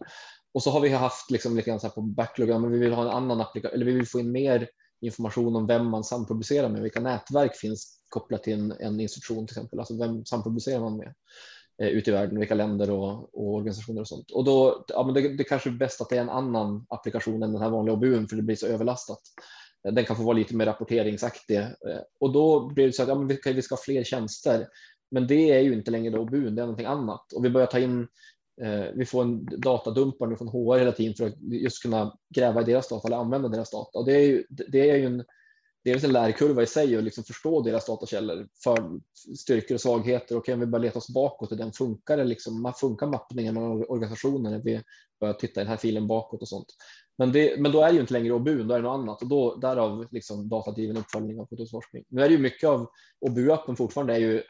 Och 0.54 0.64
så 0.64 0.72
har 0.72 0.80
vi 0.80 0.90
haft 0.90 1.32
liksom 1.32 1.56
lite 1.56 1.70
grann 1.70 1.80
så 1.80 1.88
här 1.88 1.94
på 1.94 2.02
backloggen, 2.02 2.62
men 2.62 2.72
vi 2.72 2.80
vill 2.80 2.94
ha 2.94 3.02
en 3.02 3.10
annan 3.10 3.42
applikation, 3.42 3.76
eller 3.76 3.86
vi 3.86 3.92
vill 3.92 4.08
få 4.08 4.20
in 4.20 4.32
mer 4.32 4.70
information 5.02 5.56
om 5.56 5.68
vem 5.68 5.86
man 5.86 6.04
sampublicerar 6.04 6.70
med, 6.70 6.82
vilka 6.82 7.00
nätverk 7.00 7.56
finns 7.56 8.00
kopplat 8.10 8.44
till 8.44 8.54
en, 8.54 8.72
en 8.72 9.00
instruktion 9.00 9.48
till 9.48 9.58
exempel, 9.58 9.80
alltså 9.80 9.98
vem 9.98 10.26
sampublicerar 10.26 10.80
man 10.80 10.98
med 10.98 11.14
eh, 11.82 11.88
ute 11.88 12.10
i 12.10 12.14
världen, 12.14 12.40
vilka 12.40 12.56
länder 12.56 12.92
och, 12.92 13.36
och, 13.36 13.54
organisationer 13.54 14.02
och 14.02 14.08
sånt. 14.08 14.32
Och 14.32 14.44
då, 14.44 14.86
ja, 14.88 15.04
men 15.04 15.14
det, 15.14 15.38
det 15.38 15.44
kanske 15.44 15.70
är 15.70 15.74
bäst 15.74 16.02
att 16.02 16.10
det 16.10 16.18
är 16.18 16.22
en 16.22 16.30
annan 16.30 16.86
applikation 16.90 17.44
än 17.44 17.54
den 17.54 17.62
här 17.62 17.70
vanliga 17.70 17.94
OBUn 17.94 18.28
för 18.28 18.36
det 18.36 18.42
blir 18.42 18.56
så 18.56 18.68
överlastat. 18.68 19.22
Den 19.84 20.06
kan 20.06 20.16
få 20.16 20.24
vara 20.24 20.38
lite 20.38 20.56
mer 20.56 20.66
rapporteringsaktig 20.66 21.58
eh, 21.58 22.02
och 22.20 22.34
då 22.34 22.70
blir 22.70 22.86
det 22.86 22.94
så 22.94 23.04
att 23.04 23.10
ja, 23.10 23.16
men 23.16 23.28
vi, 23.28 23.36
ska, 23.36 23.52
vi 23.52 23.62
ska 23.62 23.76
ha 23.76 23.82
fler 23.82 24.04
tjänster. 24.04 24.68
Men 25.12 25.28
det 25.28 25.52
är 25.52 25.60
ju 25.60 25.74
inte 25.74 25.92
längre 25.92 26.10
då 26.12 26.26
BUN, 26.26 26.56
det 26.56 26.62
är 26.62 26.66
någonting 26.66 26.86
annat 26.86 27.34
och 27.34 27.46
vi 27.46 27.50
börjar 27.50 27.68
ta 27.68 27.80
in 27.80 28.08
eh, 28.62 28.86
vi 28.96 29.06
får 29.06 29.22
en 29.22 29.46
datadumpar 29.46 30.28
nu 30.28 30.36
från 30.36 30.48
HR 30.48 30.78
hela 30.78 30.92
tiden 30.92 31.16
för 31.16 31.28
att 31.28 31.36
just 31.42 31.82
kunna 31.82 32.18
gräva 32.36 32.62
i 32.62 32.66
deras 32.66 32.90
data 32.90 33.08
eller 33.08 33.18
använda 33.18 33.50
deras 33.50 33.72
data. 33.72 34.00
Och 34.00 34.06
det 34.06 34.14
är 34.14 34.26
ju, 34.28 34.46
det 34.50 34.90
är 34.90 34.96
ju 34.96 35.06
en, 35.06 35.24
dels 35.84 36.04
en 36.04 36.14
lärkurva 36.14 36.64
i 36.64 36.66
sig 36.66 36.98
att 36.98 37.04
liksom 37.04 37.24
förstå 37.24 37.62
deras 37.62 37.86
datakällor 37.86 38.48
för 38.64 39.00
styrkor 39.38 39.76
och 39.76 39.82
svagheter. 39.82 40.38
Och 40.38 40.46
kan 40.46 40.60
vi 40.60 40.66
börja 40.66 40.84
leta 40.84 41.00
oss 41.00 41.14
bakåt 41.14 41.52
och 41.52 41.58
den 41.58 41.72
funkar 41.72 42.18
det 42.18 42.24
liksom, 42.24 42.74
funkar 42.80 43.08
mappningen 43.08 43.58
av 43.58 43.86
organisationer 43.90 44.56
Är 44.56 44.60
vi 44.64 44.82
börja 45.20 45.34
titta 45.34 45.62
i 45.62 45.64
den 45.64 45.72
här 45.72 45.78
filen 45.78 46.08
bakåt 46.08 46.42
och 46.42 46.48
sånt. 46.48 46.68
Men, 47.18 47.32
det, 47.32 47.60
men 47.60 47.72
då 47.72 47.82
är 47.82 47.88
det 47.88 47.94
ju 47.94 48.02
inte 48.02 48.14
längre 48.14 48.34
OBU, 48.34 48.64
då 48.64 48.74
är 48.74 48.78
det 48.78 48.84
något 48.84 49.00
annat 49.00 49.22
och 49.22 49.28
då 49.28 49.56
därav 49.56 50.08
liksom 50.12 50.50
datadriven 50.50 50.98
uppföljning 50.98 51.40
av 51.40 51.46
produktionsforskning. 51.46 52.04
Nu 52.08 52.22
är 52.22 52.30
det 52.30 52.36
ju 52.36 52.42
mycket 52.42 52.70
av 52.70 52.88
OBU-appen 53.22 53.76
fortfarande 53.76 54.14
är 54.14 54.20
ju 54.20 54.44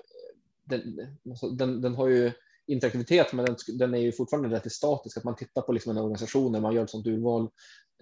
den, 0.63 0.81
alltså 1.29 1.49
den, 1.49 1.81
den 1.81 1.95
har 1.95 2.07
ju 2.07 2.31
interaktivitet, 2.67 3.33
men 3.33 3.45
den, 3.45 3.55
den, 3.67 3.93
är 3.93 3.99
ju 3.99 4.11
fortfarande 4.11 4.55
rätt 4.55 4.71
statisk, 4.71 5.17
att 5.17 5.23
man 5.23 5.35
tittar 5.35 5.61
på 5.61 5.71
liksom 5.71 5.91
en 5.91 6.03
organisation 6.03 6.51
när 6.51 6.61
man 6.61 6.75
gör 6.75 6.83
ett 6.83 6.89
sådant 6.89 7.07
urval. 7.07 7.49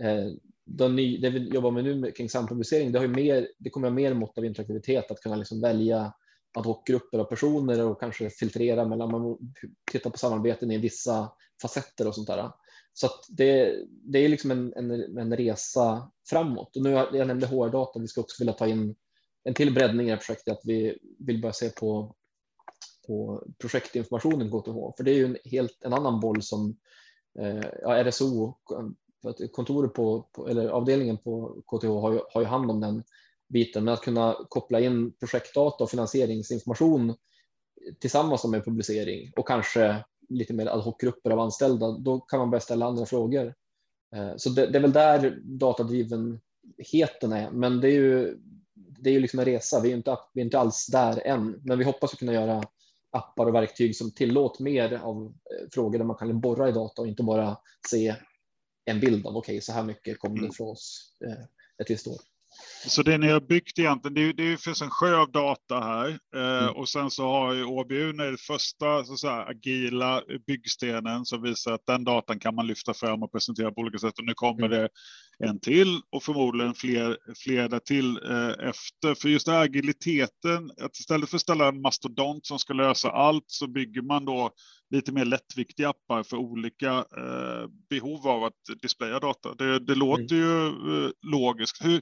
Eh, 0.01 0.25
den 0.65 0.95
ny, 0.95 1.17
det 1.17 1.29
vi 1.29 1.49
jobbar 1.49 1.71
med 1.71 1.83
nu 1.83 2.11
kring 2.11 2.29
sampublicering, 2.29 2.91
det, 2.91 2.99
har 2.99 3.05
ju 3.05 3.13
mer, 3.13 3.47
det 3.57 3.69
kommer 3.69 3.89
mer 3.89 4.13
mått 4.13 4.37
av 4.37 4.45
interaktivitet, 4.45 5.11
att 5.11 5.21
kunna 5.21 5.35
liksom 5.35 5.61
välja 5.61 6.13
ad 6.53 6.65
hoc-grupper 6.65 7.19
av 7.19 7.23
personer 7.23 7.85
och 7.85 7.99
kanske 7.99 8.29
filtrera 8.29 8.85
mellan, 8.85 9.11
man 9.11 9.37
tittar 9.91 10.09
på 10.09 10.17
samarbeten 10.17 10.71
i 10.71 10.77
vissa 10.77 11.31
facetter 11.61 12.07
och 12.07 12.15
sånt 12.15 12.27
där. 12.27 12.51
Så 12.93 13.09
det, 13.29 13.75
det 13.87 14.19
är 14.19 14.29
liksom 14.29 14.51
en, 14.51 14.73
en, 14.73 15.17
en, 15.17 15.37
resa 15.37 16.11
framåt. 16.29 16.75
Och 16.75 16.83
nu, 16.83 16.89
jag 16.89 17.27
nämnde 17.27 17.47
HR-data, 17.47 17.99
vi 17.99 18.07
ska 18.07 18.21
också 18.21 18.41
vilja 18.41 18.53
ta 18.53 18.67
in 18.67 18.95
en 19.43 19.53
till 19.53 19.73
breddning 19.73 20.09
i 20.09 20.15
projektet, 20.15 20.51
att 20.51 20.61
vi 20.63 20.97
vill 21.19 21.41
börja 21.41 21.53
se 21.53 21.69
på, 21.69 22.15
på 23.07 23.43
projektinformationen 23.57 24.51
KTH, 24.51 24.97
för 24.97 25.03
det 25.03 25.11
är 25.11 25.15
ju 25.15 25.25
en 25.25 25.37
helt 25.45 25.83
en 25.83 25.93
annan 25.93 26.19
boll 26.19 26.41
som 26.41 26.77
eh, 27.39 27.65
ja, 27.81 28.03
RSO, 28.03 28.53
kontoret 29.51 29.93
på, 29.93 30.29
på, 30.31 30.47
eller 30.47 30.67
avdelningen 30.69 31.17
på 31.17 31.61
KTH 31.67 31.87
har 31.87 32.13
ju, 32.13 32.19
har 32.33 32.41
ju 32.41 32.47
hand 32.47 32.71
om 32.71 32.79
den 32.79 33.03
biten, 33.49 33.83
men 33.83 33.93
att 33.93 34.01
kunna 34.01 34.37
koppla 34.49 34.79
in 34.79 35.11
projektdata 35.11 35.83
och 35.83 35.89
finansieringsinformation 35.89 37.15
tillsammans 37.99 38.45
med 38.45 38.65
publicering 38.65 39.31
och 39.35 39.47
kanske 39.47 40.03
lite 40.29 40.53
mer 40.53 40.67
ad 40.67 40.81
hoc-grupper 40.81 41.31
av 41.31 41.39
anställda, 41.39 41.91
då 41.91 42.19
kan 42.19 42.39
man 42.39 42.49
börja 42.49 42.61
ställa 42.61 42.85
andra 42.85 43.05
frågor. 43.05 43.53
Eh, 44.15 44.31
så 44.37 44.49
det, 44.49 44.67
det 44.67 44.77
är 44.77 44.81
väl 44.81 44.93
där 44.93 45.39
datadrivenheten 45.43 47.31
är, 47.31 47.51
men 47.51 47.81
det 47.81 47.87
är 47.87 47.93
ju, 47.93 48.37
det 48.73 49.09
är 49.09 49.13
ju 49.13 49.19
liksom 49.19 49.39
en 49.39 49.45
resa. 49.45 49.81
Vi 49.81 49.91
är, 49.91 49.95
inte, 49.95 50.17
vi 50.33 50.41
är 50.41 50.45
inte 50.45 50.59
alls 50.59 50.87
där 50.87 51.27
än, 51.27 51.61
men 51.63 51.77
vi 51.77 51.83
hoppas 51.83 52.13
att 52.13 52.19
kunna 52.19 52.33
göra 52.33 52.63
appar 53.11 53.45
och 53.45 53.55
verktyg 53.55 53.95
som 53.95 54.11
tillåter 54.11 54.63
mer 54.63 54.93
av 54.93 55.25
eh, 55.25 55.67
frågor 55.71 55.97
där 55.97 56.05
man 56.05 56.17
kan 56.17 56.41
borra 56.41 56.69
i 56.69 56.71
data 56.71 57.01
och 57.01 57.07
inte 57.07 57.23
bara 57.23 57.57
se 57.89 58.15
en 58.85 58.99
bild 58.99 59.27
av 59.27 59.37
okej, 59.37 59.53
okay, 59.53 59.61
så 59.61 59.71
här 59.71 59.83
mycket 59.83 60.19
kommer 60.19 60.35
det 60.35 60.41
mm. 60.41 60.51
från 60.51 60.67
oss 60.67 61.13
eh, 61.25 61.43
ett 61.81 61.89
visst 61.89 62.07
år. 62.07 62.17
Så 62.87 63.03
det 63.03 63.17
ni 63.17 63.27
har 63.27 63.39
byggt 63.39 63.79
egentligen, 63.79 64.13
det, 64.13 64.33
det 64.33 64.61
finns 64.61 64.81
en 64.81 64.89
sjö 64.89 65.15
av 65.17 65.31
data 65.31 65.79
här 65.79 66.19
eh, 66.35 66.63
mm. 66.63 66.75
och 66.75 66.89
sen 66.89 67.11
så 67.11 67.27
har 67.27 67.53
ju 67.53 67.65
OBU 67.65 68.11
den 68.11 68.37
första 68.37 69.03
så 69.05 69.17
säga, 69.17 69.43
agila 69.43 70.23
byggstenen 70.47 71.25
som 71.25 71.41
visar 71.41 71.71
att 71.73 71.85
den 71.87 72.03
datan 72.03 72.39
kan 72.39 72.55
man 72.55 72.67
lyfta 72.67 72.93
fram 72.93 73.23
och 73.23 73.31
presentera 73.31 73.71
på 73.71 73.81
olika 73.81 73.97
sätt. 73.97 74.19
Och 74.19 74.25
nu 74.25 74.33
kommer 74.33 74.65
mm. 74.65 74.71
det 74.71 74.89
en 75.39 75.59
till 75.59 76.01
och 76.09 76.23
förmodligen 76.23 76.73
fler, 76.73 77.17
fler 77.43 77.69
där 77.69 77.79
till 77.79 78.17
eh, 78.17 78.69
efter. 78.69 79.15
För 79.15 79.29
just 79.29 79.47
agiliteten, 79.47 80.71
att 80.81 80.97
istället 80.99 81.29
för 81.29 81.37
att 81.37 81.41
ställa 81.41 81.67
en 81.67 81.81
mastodont 81.81 82.45
som 82.45 82.59
ska 82.59 82.73
lösa 82.73 83.11
allt 83.11 83.45
så 83.47 83.67
bygger 83.67 84.01
man 84.01 84.25
då 84.25 84.51
lite 84.89 85.11
mer 85.11 85.25
lättviktiga 85.25 85.89
appar 85.89 86.23
för 86.23 86.37
olika 86.37 86.91
eh, 86.97 87.67
behov 87.89 88.27
av 88.27 88.43
att 88.43 88.81
displaya 88.81 89.19
data. 89.19 89.55
Det, 89.55 89.79
det 89.79 89.95
låter 89.95 90.35
mm. 90.35 90.37
ju 90.37 90.67
eh, 90.67 91.11
logiskt. 91.21 91.85
Hur, 91.85 92.01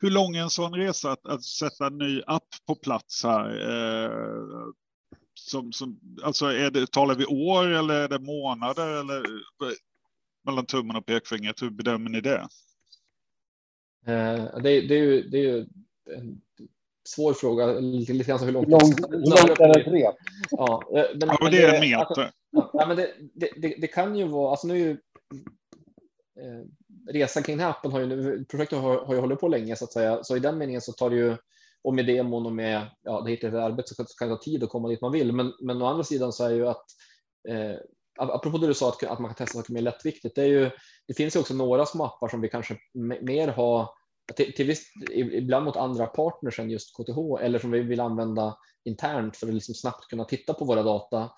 hur 0.00 0.10
lång 0.10 0.36
är 0.36 0.42
en 0.42 0.50
sån 0.50 0.74
resa 0.74 1.12
att, 1.12 1.26
att 1.26 1.44
sätta 1.44 1.86
en 1.86 1.98
ny 1.98 2.22
app 2.26 2.48
på 2.66 2.74
plats 2.74 3.24
här? 3.24 3.70
Eh, 3.70 4.66
som, 5.34 5.72
som, 5.72 6.00
alltså 6.22 6.46
är 6.46 6.70
det, 6.70 6.92
talar 6.92 7.14
vi 7.14 7.26
år 7.26 7.66
eller 7.66 7.94
är 7.94 8.08
det 8.08 8.18
månader 8.18 9.00
eller 9.00 9.22
mellan 10.44 10.66
tummen 10.66 10.96
och 10.96 11.06
pekfingret? 11.06 11.62
Hur 11.62 11.70
bedömer 11.70 12.10
ni 12.10 12.20
det? 12.20 12.48
Eh, 14.06 14.60
det, 14.62 14.80
det, 14.80 14.94
är 14.94 15.02
ju, 15.02 15.22
det 15.22 15.38
är 15.38 15.42
ju 15.42 15.66
en 16.16 16.40
svår 17.08 17.34
fråga, 17.34 17.66
lite, 17.66 18.12
lite 18.12 18.30
grann 18.30 18.40
hur 18.40 18.52
långt... 18.52 18.68
Hur 18.68 19.46
långt 19.48 19.60
är 19.60 19.78
ett 19.78 19.86
rep? 19.86 20.14
Ja, 20.50 20.82
eh, 20.94 21.04
men, 21.14 21.28
ja, 21.40 21.48
det 21.50 21.62
är 21.62 21.74
en 21.74 21.80
meter. 21.80 22.04
Alltså, 22.04 22.30
ja, 22.52 22.86
men 22.86 22.96
det, 22.96 23.12
det, 23.34 23.74
det, 23.80 23.86
kan 23.86 24.16
ju 24.16 24.28
vara, 24.28 24.50
alltså 24.50 24.66
nu 24.66 24.74
är 24.74 24.78
ju 24.78 24.90
eh, 26.40 26.64
resan 27.08 27.42
kring 27.42 27.56
den 27.56 27.64
här 27.64 27.70
appen 27.70 27.92
har 27.92 28.00
ju, 28.00 28.44
projektet 28.44 28.78
har, 28.78 29.04
har 29.04 29.14
ju 29.14 29.20
hållit 29.20 29.40
på 29.40 29.48
länge 29.48 29.76
så 29.76 29.84
att 29.84 29.92
säga, 29.92 30.24
så 30.24 30.36
i 30.36 30.40
den 30.40 30.58
meningen 30.58 30.80
så 30.80 30.92
tar 30.92 31.10
det 31.10 31.16
ju 31.16 31.36
och 31.82 31.94
med 31.94 32.06
demon 32.06 32.46
och 32.46 32.52
med 32.52 32.86
ja, 33.02 33.20
det 33.20 33.30
heter 33.30 33.48
ett 33.48 33.54
arbete 33.54 33.94
så 33.94 34.04
kan 34.04 34.28
det 34.28 34.36
ta 34.36 34.42
tid 34.42 34.64
att 34.64 34.70
komma 34.70 34.88
dit 34.88 35.00
man 35.00 35.12
vill. 35.12 35.32
Men, 35.32 35.52
men 35.60 35.82
å 35.82 35.86
andra 35.86 36.04
sidan 36.04 36.32
så 36.32 36.44
är 36.44 36.50
ju 36.50 36.68
att 36.68 36.84
eh, 37.48 37.76
apropå 38.18 38.58
det 38.58 38.66
du 38.66 38.74
sa 38.74 38.88
att, 38.88 39.04
att 39.04 39.18
man 39.18 39.28
kan 39.28 39.46
testa 39.46 39.58
saker 39.58 39.72
mer 39.72 39.80
lättviktigt. 39.80 40.34
Det, 40.34 40.42
är 40.42 40.46
ju, 40.46 40.70
det 41.06 41.14
finns 41.14 41.36
ju 41.36 41.40
också 41.40 41.54
några 41.54 41.86
små 41.86 42.04
appar 42.04 42.28
som 42.28 42.40
vi 42.40 42.48
kanske 42.48 42.76
mer 43.20 43.48
har 43.48 43.88
till, 44.34 44.54
till 44.54 44.66
viss, 44.66 44.92
ibland 45.14 45.64
mot 45.64 45.76
andra 45.76 46.06
partners 46.06 46.58
än 46.58 46.70
just 46.70 46.96
KTH 46.96 47.44
eller 47.44 47.58
som 47.58 47.70
vi 47.70 47.80
vill 47.80 48.00
använda 48.00 48.56
internt 48.84 49.36
för 49.36 49.48
att 49.48 49.54
liksom 49.54 49.74
snabbt 49.74 50.08
kunna 50.08 50.24
titta 50.24 50.54
på 50.54 50.64
våra 50.64 50.82
data. 50.82 51.30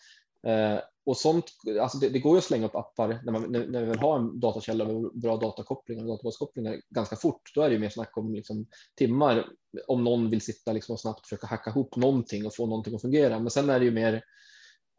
Eh, 0.46 0.80
och 1.06 1.16
sånt, 1.16 1.44
alltså 1.80 1.98
det, 1.98 2.08
det, 2.08 2.18
går 2.18 2.32
ju 2.32 2.38
att 2.38 2.44
slänga 2.44 2.66
upp 2.66 2.76
appar 2.76 3.20
när, 3.24 3.32
man, 3.32 3.52
när, 3.52 3.66
när 3.66 3.80
vi 3.80 3.90
vill 3.90 3.98
ha 3.98 4.18
en 4.18 4.40
datakälla 4.40 4.84
med 4.84 5.10
bra 5.14 5.36
datakopplingar 5.36 6.02
och 6.02 6.08
databaskopplingar 6.08 6.80
ganska 6.90 7.16
fort. 7.16 7.42
Då 7.54 7.62
är 7.62 7.68
det 7.68 7.74
ju 7.74 7.80
mer 7.80 7.88
snack 7.88 8.16
om 8.16 8.34
liksom 8.34 8.66
timmar 8.96 9.46
om 9.86 10.04
någon 10.04 10.30
vill 10.30 10.40
sitta 10.40 10.72
liksom 10.72 10.92
och 10.92 11.00
snabbt 11.00 11.26
försöka 11.26 11.46
hacka 11.46 11.70
ihop 11.70 11.96
någonting 11.96 12.46
och 12.46 12.54
få 12.54 12.66
någonting 12.66 12.94
att 12.94 13.00
fungera. 13.00 13.38
Men 13.38 13.50
sen 13.50 13.70
är 13.70 13.78
det 13.78 13.84
ju 13.84 13.90
mer 13.90 14.22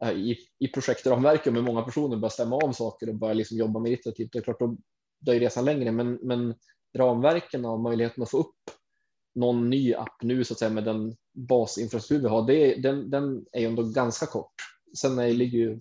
eh, 0.03 0.11
i, 0.11 0.37
i 0.59 0.67
projektramverken 0.67 1.53
med 1.53 1.63
många 1.63 1.81
personer 1.81 2.17
börjar 2.17 2.29
stämma 2.29 2.55
av 2.55 2.71
saker 2.71 3.09
och 3.09 3.15
börja 3.15 3.33
liksom 3.33 3.57
jobba 3.57 3.79
med 3.79 3.91
iterativt. 3.91 4.29
Det 4.31 4.39
är 4.39 4.43
klart, 4.43 4.59
då, 4.59 4.77
då 5.19 5.31
är 5.31 5.39
resan 5.39 5.65
längre, 5.65 5.91
men, 5.91 6.19
men 6.21 6.55
ramverken 6.97 7.65
och 7.65 7.79
möjligheten 7.79 8.23
att 8.23 8.31
få 8.31 8.37
upp 8.37 8.55
någon 9.35 9.69
ny 9.69 9.93
app 9.93 10.23
nu 10.23 10.43
så 10.43 10.53
att 10.53 10.59
säga 10.59 10.71
med 10.71 10.83
den 10.83 11.15
basinfrastruktur 11.33 12.21
vi 12.21 12.27
har, 12.27 12.47
det, 12.47 12.75
den, 12.75 13.09
den 13.09 13.45
är 13.51 13.59
ju 13.59 13.67
ändå 13.67 13.83
ganska 13.83 14.25
kort. 14.25 14.53
Sen 14.97 15.19
är, 15.19 15.33
ligger 15.33 15.57
ju 15.57 15.79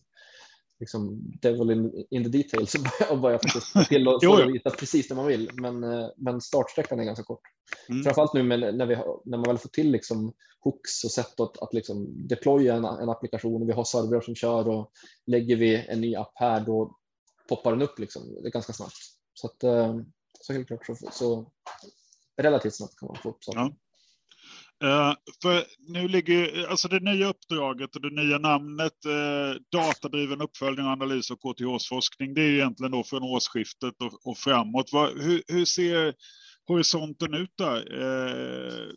liksom 0.80 1.32
devil 1.42 1.70
in, 1.70 2.06
in 2.10 2.24
the 2.24 2.38
details 2.38 2.76
och 3.10 3.18
börja 3.18 3.38
faktiskt 3.38 3.88
till 3.88 4.08
och 4.08 4.22
visa 4.54 4.70
precis 4.70 5.08
det 5.08 5.14
man 5.14 5.26
vill. 5.26 5.50
Men, 5.52 5.84
eh, 5.84 6.08
men 6.16 6.40
startsträckan 6.40 7.00
är 7.00 7.04
ganska 7.04 7.24
kort. 7.24 7.42
Mm. 7.88 8.02
Framförallt 8.02 8.34
nu 8.34 8.42
med, 8.42 8.60
när, 8.60 8.86
vi, 8.86 8.96
när 9.24 9.38
man 9.38 9.46
väl 9.46 9.58
får 9.58 9.68
till 9.68 9.90
liksom 9.90 10.32
hooks 10.60 11.04
och 11.04 11.10
sätt 11.10 11.40
att, 11.40 11.62
att 11.62 11.74
liksom 11.74 12.28
deploya 12.28 12.74
en, 12.74 12.84
en 12.84 13.08
applikation 13.08 13.62
och 13.62 13.68
vi 13.68 13.72
har 13.72 13.84
servrar 13.84 14.20
som 14.20 14.34
kör 14.34 14.68
och 14.68 14.92
lägger 15.26 15.56
vi 15.56 15.86
en 15.88 16.00
ny 16.00 16.16
app 16.16 16.32
här 16.34 16.60
då 16.60 16.96
poppar 17.48 17.70
den 17.70 17.82
upp 17.82 17.98
liksom. 17.98 18.34
Det 18.42 18.48
är 18.48 18.52
ganska 18.52 18.72
snabbt. 18.72 18.96
Så, 19.34 19.46
att, 19.46 19.64
eh, 19.64 19.96
så 20.40 20.52
helt 20.52 20.66
klart 20.66 20.86
så, 20.86 20.96
så 21.12 21.52
relativt 22.36 22.74
snabbt 22.74 22.96
kan 22.96 23.06
man 23.06 23.16
få 23.16 23.28
upp 23.28 23.44
saker. 23.44 23.58
Ja. 23.58 23.72
Uh, 24.84 25.14
för 25.42 25.64
nu 25.92 26.08
ligger 26.08 26.66
alltså 26.66 26.88
det 26.88 27.00
nya 27.00 27.26
uppdraget 27.26 27.96
och 27.96 28.02
det 28.02 28.22
nya 28.22 28.38
namnet 28.38 29.06
uh, 29.06 29.60
datadriven 29.72 30.40
uppföljning 30.40 30.86
och 30.86 30.92
analys 30.92 31.30
av 31.30 31.36
KTHs 31.36 31.88
forskning. 31.88 32.34
Det 32.34 32.42
är 32.42 32.52
egentligen 32.52 32.92
då 32.92 33.04
från 33.04 33.22
årsskiftet 33.22 33.94
och, 34.02 34.26
och 34.26 34.38
framåt. 34.38 34.90
Hur, 35.16 35.42
hur, 35.48 35.64
ser 35.64 36.14
horisonten 36.66 37.34
ut 37.34 37.52
där? 37.58 37.94
Uh, 37.94 38.92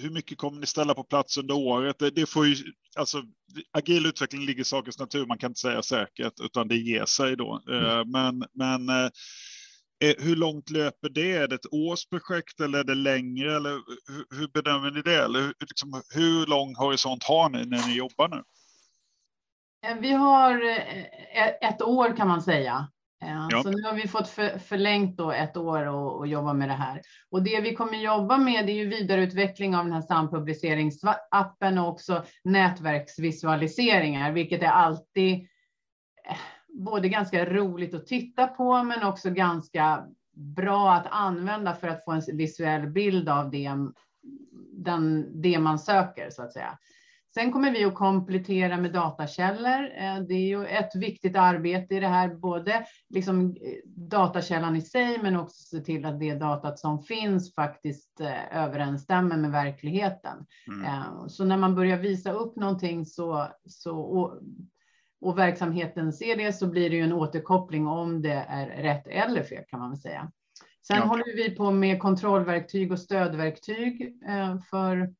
hur 0.00 0.10
mycket 0.10 0.38
kommer 0.38 0.60
ni 0.60 0.66
ställa 0.66 0.94
på 0.94 1.04
plats 1.04 1.38
under 1.38 1.54
året? 1.54 1.98
Det, 1.98 2.10
det 2.10 2.26
får 2.26 2.46
ju, 2.46 2.56
alltså, 2.96 3.22
agil 3.72 4.06
utveckling 4.06 4.46
ligger 4.46 4.60
i 4.60 4.64
sakens 4.64 4.98
natur. 4.98 5.26
Man 5.26 5.38
kan 5.38 5.50
inte 5.50 5.60
säga 5.60 5.82
säkert, 5.82 6.40
utan 6.40 6.68
det 6.68 6.76
ger 6.76 7.04
sig 7.04 7.36
då. 7.36 7.62
Mm. 7.68 8.10
Men, 8.10 8.44
men 8.52 8.88
Eh, 8.88 9.10
hur 10.00 10.36
långt 10.36 10.70
löper 10.70 11.08
det? 11.08 11.32
Är 11.32 11.48
det 11.48 11.54
ett 11.54 11.72
årsprojekt 11.72 12.60
eller 12.60 12.78
är 12.78 12.84
det 12.84 12.94
längre? 12.94 13.56
Eller 13.56 13.70
hur, 13.70 14.38
hur 14.38 14.48
bedömer 14.48 14.90
ni 14.90 15.02
det? 15.02 15.24
Eller 15.24 15.40
hur, 15.40 15.54
liksom, 15.60 16.02
hur 16.14 16.46
lång 16.46 16.74
horisont 16.74 17.24
har 17.24 17.48
ni 17.48 17.64
när 17.64 17.86
ni 17.86 17.96
jobbar 17.96 18.28
nu? 18.28 18.42
Eh, 19.86 19.96
vi 20.00 20.12
har 20.12 20.64
eh, 20.64 21.68
ett 21.70 21.82
år 21.82 22.16
kan 22.16 22.28
man 22.28 22.42
säga. 22.42 22.88
Ja. 23.50 23.62
Så 23.62 23.70
nu 23.70 23.82
har 23.82 23.94
vi 23.94 24.08
fått 24.08 24.28
för, 24.28 24.58
förlängt 24.58 25.16
då 25.16 25.32
ett 25.32 25.56
år 25.56 25.86
och, 25.86 26.18
och 26.18 26.26
jobba 26.26 26.52
med 26.52 26.68
det 26.68 26.74
här. 26.74 27.00
Och 27.30 27.42
det 27.42 27.60
vi 27.60 27.74
kommer 27.74 27.98
jobba 27.98 28.38
med 28.38 28.70
är 28.70 28.74
ju 28.74 28.88
vidareutveckling 28.88 29.76
av 29.76 29.84
den 29.84 29.92
här 29.92 30.02
sampubliceringsappen 30.02 31.78
och 31.78 31.88
också 31.88 32.24
nätverksvisualiseringar, 32.44 34.32
vilket 34.32 34.62
är 34.62 34.66
alltid 34.66 35.48
både 36.78 37.08
ganska 37.08 37.44
roligt 37.44 37.94
att 37.94 38.06
titta 38.06 38.46
på, 38.46 38.82
men 38.82 39.02
också 39.02 39.30
ganska 39.30 40.06
bra 40.34 40.92
att 40.92 41.06
använda 41.10 41.74
för 41.74 41.88
att 41.88 42.04
få 42.04 42.12
en 42.12 42.22
visuell 42.32 42.86
bild 42.86 43.28
av 43.28 43.50
det, 43.50 43.70
den, 44.72 45.26
det 45.42 45.58
man 45.58 45.78
söker 45.78 46.30
så 46.30 46.42
att 46.42 46.52
säga. 46.52 46.78
Sen 47.34 47.52
kommer 47.52 47.70
vi 47.70 47.84
att 47.84 47.94
komplettera 47.94 48.76
med 48.76 48.92
datakällor. 48.92 49.90
Eh, 49.96 50.20
det 50.28 50.34
är 50.34 50.48
ju 50.48 50.66
ett 50.66 50.96
viktigt 50.96 51.36
arbete 51.36 51.94
i 51.94 52.00
det 52.00 52.08
här, 52.08 52.34
både 52.34 52.86
liksom 53.08 53.50
eh, 53.50 53.72
datakällan 53.86 54.76
i 54.76 54.82
sig, 54.82 55.18
men 55.22 55.36
också 55.36 55.62
se 55.62 55.80
till 55.80 56.04
att 56.04 56.20
det 56.20 56.34
datat 56.34 56.78
som 56.78 57.02
finns 57.02 57.54
faktiskt 57.54 58.20
eh, 58.20 58.64
överensstämmer 58.64 59.36
med 59.36 59.50
verkligheten. 59.50 60.46
Mm. 60.68 61.28
Så 61.28 61.44
när 61.44 61.56
man 61.56 61.74
börjar 61.74 61.96
visa 61.96 62.32
upp 62.32 62.56
någonting 62.56 63.06
så, 63.06 63.48
så 63.66 64.38
och 65.20 65.38
verksamheten 65.38 66.12
ser 66.12 66.36
det 66.36 66.52
så 66.52 66.66
blir 66.66 66.90
det 66.90 66.96
ju 66.96 67.02
en 67.02 67.12
återkoppling 67.12 67.86
om 67.86 68.22
det 68.22 68.44
är 68.48 68.82
rätt 68.82 69.06
eller 69.06 69.42
fel 69.42 69.64
kan 69.68 69.80
man 69.80 69.90
väl 69.90 70.00
säga. 70.00 70.30
Sen 70.86 70.96
ja. 70.96 71.04
håller 71.04 71.36
vi 71.36 71.50
på 71.50 71.70
med 71.70 72.00
kontrollverktyg 72.00 72.92
och 72.92 72.98
stödverktyg 72.98 74.18
eh, 74.28 74.58
för 74.70 75.14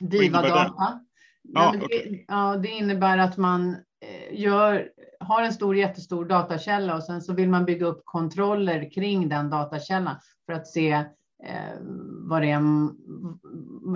Diva-data. 0.00 1.00
Ja, 1.42 1.74
det, 1.88 2.24
ja, 2.28 2.56
det 2.56 2.68
innebär 2.68 3.18
att 3.18 3.36
man 3.36 3.76
eh, 4.00 4.40
gör, 4.40 4.90
har 5.20 5.42
en 5.42 5.52
stor 5.52 5.76
jättestor 5.76 6.24
datakälla 6.24 6.96
och 6.96 7.04
sen 7.04 7.22
så 7.22 7.32
vill 7.32 7.48
man 7.48 7.64
bygga 7.64 7.86
upp 7.86 8.02
kontroller 8.04 8.90
kring 8.90 9.28
den 9.28 9.50
datakällan 9.50 10.16
för 10.46 10.52
att 10.52 10.66
se 10.66 11.04
Eh, 11.46 11.78
vad 12.26 12.42
det 12.42 12.50
är, 12.50 12.60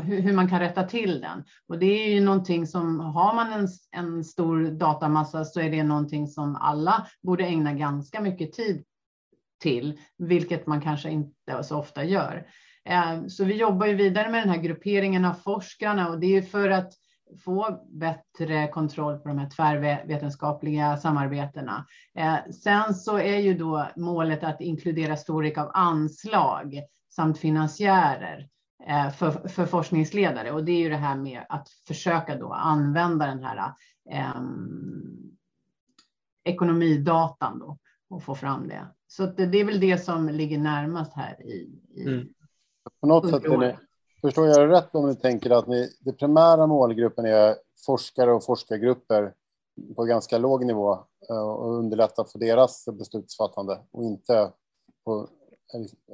hur 0.03 0.33
man 0.33 0.49
kan 0.49 0.61
rätta 0.61 0.83
till 0.83 1.21
den. 1.21 1.45
Och 1.69 1.79
det 1.79 1.87
är 1.87 2.15
ju 2.15 2.21
någonting 2.21 2.67
som 2.67 3.01
har 3.01 3.35
man 3.35 3.53
en, 3.53 3.69
en 3.91 4.25
stor 4.25 4.71
datamassa 4.71 5.45
så 5.45 5.61
är 5.61 5.71
det 5.71 5.83
någonting 5.83 6.27
som 6.27 6.57
alla 6.57 7.07
borde 7.23 7.45
ägna 7.45 7.73
ganska 7.73 8.21
mycket 8.21 8.53
tid 8.53 8.85
till, 9.63 10.01
vilket 10.19 10.67
man 10.67 10.81
kanske 10.81 11.11
inte 11.11 11.63
så 11.63 11.79
ofta 11.79 12.05
gör. 12.05 12.47
Eh, 12.85 13.27
så 13.27 13.45
vi 13.45 13.55
jobbar 13.55 13.87
ju 13.87 13.95
vidare 13.95 14.31
med 14.31 14.43
den 14.43 14.51
här 14.51 14.63
grupperingen 14.63 15.25
av 15.25 15.35
forskarna 15.35 16.09
och 16.09 16.21
det 16.21 16.37
är 16.37 16.43
för 16.43 16.71
att 16.71 16.93
få 17.45 17.81
bättre 17.91 18.69
kontroll 18.69 19.19
på 19.19 19.29
de 19.29 19.39
här 19.39 19.51
tvärvetenskapliga 19.51 20.97
samarbetena. 20.97 21.87
Eh, 22.15 22.37
sen 22.53 22.95
så 22.95 23.19
är 23.19 23.39
ju 23.39 23.55
då 23.55 23.89
målet 23.97 24.45
att 24.45 24.61
inkludera 24.61 25.17
storlek 25.17 25.59
av 25.59 25.71
anslag 25.75 26.83
samt 27.11 27.39
finansiärer 27.39 28.49
eh, 28.87 29.11
för, 29.11 29.49
för 29.49 29.67
forskningsledare. 29.67 30.51
Och 30.51 30.65
det 30.65 30.73
är 30.73 30.79
ju 30.79 30.89
det 30.89 30.97
här 30.97 31.17
med 31.17 31.43
att 31.49 31.69
försöka 31.87 32.37
då 32.37 32.53
använda 32.53 33.27
den 33.27 33.45
här 33.45 33.73
eh, 34.11 34.43
ekonomidatan 36.45 37.59
då 37.59 37.79
och 38.11 38.23
få 38.23 38.35
fram 38.35 38.69
det. 38.69 38.87
Så 39.07 39.27
det, 39.27 39.47
det, 39.47 39.59
är 39.59 39.65
väl 39.65 39.81
det 39.81 39.99
som 39.99 40.29
ligger 40.29 40.59
närmast 40.59 41.13
här 41.13 41.47
i. 41.47 41.81
i 41.95 42.07
mm. 42.07 42.29
På 43.01 43.07
något 43.07 43.31
sätt 43.31 43.45
är 43.45 43.59
det, 43.59 43.79
förstår 44.21 44.47
jag 44.47 44.61
det 44.61 44.77
rätt 44.77 44.95
om 44.95 45.09
ni 45.09 45.17
tänker 45.17 45.51
att 45.51 45.67
ni, 45.67 45.91
det 46.01 46.13
primära 46.13 46.67
målgruppen 46.67 47.25
är 47.25 47.57
forskare 47.87 48.33
och 48.33 48.45
forskargrupper 48.45 49.35
på 49.97 50.05
ganska 50.05 50.39
låg 50.39 50.67
nivå 50.67 50.93
eh, 51.31 51.49
och 51.49 51.75
underlätta 51.75 52.25
för 52.25 52.39
deras 52.39 52.85
beslutsfattande 52.93 53.79
och 53.91 54.05
inte 54.05 54.53
på 55.05 55.29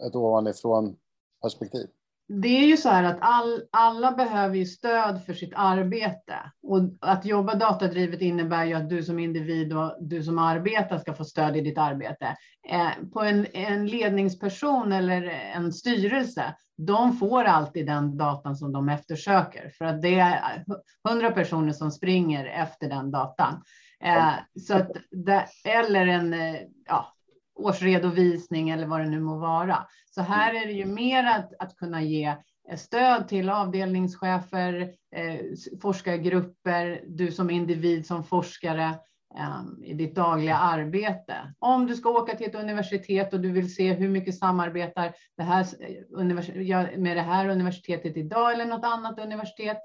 ett 0.06 0.16
ovanifrån 0.16 0.96
perspektiv 1.42 1.86
det 2.28 2.48
är 2.48 2.66
ju 2.66 2.76
så 2.76 2.88
här 2.88 3.04
att 3.04 3.18
all, 3.20 3.62
alla 3.70 4.12
behöver 4.12 4.56
ju 4.56 4.66
stöd 4.66 5.24
för 5.26 5.34
sitt 5.34 5.52
arbete 5.56 6.34
och 6.62 6.80
att 7.00 7.24
jobba 7.24 7.54
datadrivet 7.54 8.20
innebär 8.20 8.64
ju 8.64 8.74
att 8.74 8.88
du 8.88 9.02
som 9.02 9.18
individ 9.18 9.72
och 9.72 9.96
du 10.00 10.22
som 10.22 10.38
arbetar 10.38 10.98
ska 10.98 11.14
få 11.14 11.24
stöd 11.24 11.56
i 11.56 11.60
ditt 11.60 11.78
arbete. 11.78 12.36
Eh, 12.68 13.10
på 13.12 13.20
en, 13.20 13.46
en 13.52 13.86
ledningsperson 13.86 14.92
eller 14.92 15.22
en 15.54 15.72
styrelse, 15.72 16.54
de 16.76 17.16
får 17.16 17.44
alltid 17.44 17.86
den 17.86 18.16
datan 18.16 18.56
som 18.56 18.72
de 18.72 18.88
eftersöker 18.88 19.70
för 19.78 19.84
att 19.84 20.02
det 20.02 20.18
är 20.18 20.64
hundra 21.08 21.30
personer 21.30 21.72
som 21.72 21.90
springer 21.90 22.46
efter 22.46 22.88
den 22.88 23.10
datan. 23.10 23.62
Eh, 24.04 24.32
så 24.60 24.74
att 24.74 24.90
det, 25.10 25.46
eller 25.64 26.06
en, 26.06 26.34
eh, 26.34 26.56
ja, 26.86 27.13
årsredovisning 27.54 28.70
eller 28.70 28.86
vad 28.86 29.00
det 29.00 29.08
nu 29.08 29.20
må 29.20 29.38
vara. 29.38 29.86
Så 30.10 30.22
här 30.22 30.54
är 30.54 30.66
det 30.66 30.72
ju 30.72 30.86
mer 30.86 31.24
att, 31.24 31.52
att 31.58 31.76
kunna 31.76 32.02
ge 32.02 32.36
eh, 32.68 32.76
stöd 32.76 33.28
till 33.28 33.50
avdelningschefer, 33.50 34.80
eh, 35.16 35.40
forskargrupper, 35.82 37.02
du 37.06 37.32
som 37.32 37.50
individ, 37.50 38.06
som 38.06 38.24
forskare 38.24 38.94
eh, 39.38 39.62
i 39.82 39.94
ditt 39.94 40.14
dagliga 40.14 40.56
arbete. 40.56 41.54
Om 41.58 41.86
du 41.86 41.94
ska 41.96 42.10
åka 42.10 42.36
till 42.36 42.46
ett 42.46 42.54
universitet 42.54 43.34
och 43.34 43.40
du 43.40 43.50
vill 43.50 43.74
se 43.74 43.92
hur 43.92 44.08
mycket 44.08 44.38
samarbetar 44.38 45.12
det 45.36 45.42
här 45.42 45.66
eh, 45.80 46.98
med 46.98 47.16
det 47.16 47.22
här 47.22 47.48
universitetet 47.48 48.16
idag 48.16 48.52
eller 48.52 48.66
något 48.66 48.84
annat 48.84 49.18
universitet, 49.18 49.78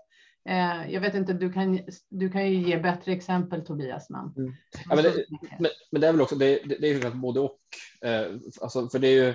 Eh, 0.46 0.94
jag 0.94 1.02
vet 1.02 1.16
inte, 1.16 1.34
du 1.34 1.54
kan, 1.54 1.80
du 2.10 2.30
kan 2.30 2.52
ju 2.52 2.68
ge 2.68 2.78
bättre 2.78 3.12
exempel 3.12 3.66
Tobias. 3.66 4.10
Men, 4.10 4.34
mm. 4.38 4.54
ja, 4.90 4.96
men, 4.96 5.04
det, 5.04 5.26
men, 5.60 5.72
men, 5.92 6.02
det 6.02 6.08
är 6.08 6.12
väl 6.12 6.22
också, 6.22 6.36
det, 6.36 6.60
det, 6.66 6.78
det 6.82 6.90
är 6.90 7.10
både 7.10 7.40
och. 7.40 7.60
Eh, 8.06 8.26
alltså, 8.62 8.90
för 8.90 9.00
det 9.00 9.08
är 9.08 9.26
ju 9.26 9.34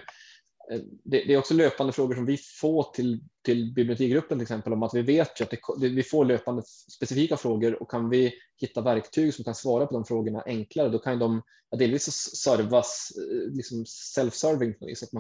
Eh, 0.70 0.80
det, 1.04 1.24
det, 1.24 1.34
är 1.34 1.38
också 1.38 1.54
löpande 1.54 1.92
frågor 1.92 2.14
som 2.14 2.26
vi 2.26 2.36
får 2.36 2.92
till, 2.94 3.20
till 3.44 3.74
bibliotekgruppen 3.74 4.38
till 4.38 4.42
exempel 4.42 4.72
om 4.72 4.82
att 4.82 4.94
vi 4.94 5.02
vet 5.02 5.40
att 5.40 5.50
det, 5.80 5.88
vi 5.88 6.02
får 6.02 6.24
löpande 6.24 6.62
specifika 6.96 7.36
frågor 7.36 7.82
och 7.82 7.90
kan 7.90 8.10
vi 8.10 8.34
hitta 8.60 8.80
verktyg 8.80 9.34
som 9.34 9.44
kan 9.44 9.54
svara 9.54 9.86
på 9.86 9.94
de 9.94 10.04
frågorna 10.04 10.42
enklare 10.46 10.88
då 10.88 10.98
kan 10.98 11.18
de 11.18 11.42
ja, 11.70 11.78
delvis 11.78 12.04
servas 12.36 13.12
eh, 13.16 13.54
liksom 13.56 13.84
self-serving 13.86 14.74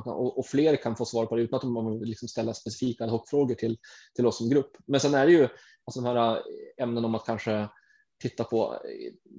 och, 0.04 0.38
och, 0.38 0.46
fler 0.46 0.76
kan 0.76 0.96
få 0.96 1.04
svar 1.04 1.26
på 1.26 1.36
det 1.36 1.42
utan 1.42 1.56
att 1.56 1.64
man 1.64 1.98
vill 2.00 2.08
liksom 2.08 2.28
ställa 2.28 2.54
specifika 2.54 3.04
ad 3.04 3.10
hoc-frågor 3.10 3.54
till, 3.54 3.78
till 4.14 4.26
oss 4.26 4.38
som 4.38 4.48
grupp. 4.48 4.76
Men 4.86 5.00
sen 5.00 5.14
är 5.14 5.26
det 5.26 5.32
ju 5.32 5.48
alltså 5.84 6.00
de 6.00 6.04
här 6.04 6.36
eh, 6.36 6.42
ämnen 6.82 7.04
om 7.04 7.14
att 7.14 7.26
kanske 7.26 7.68
titta 8.22 8.44
på 8.44 8.80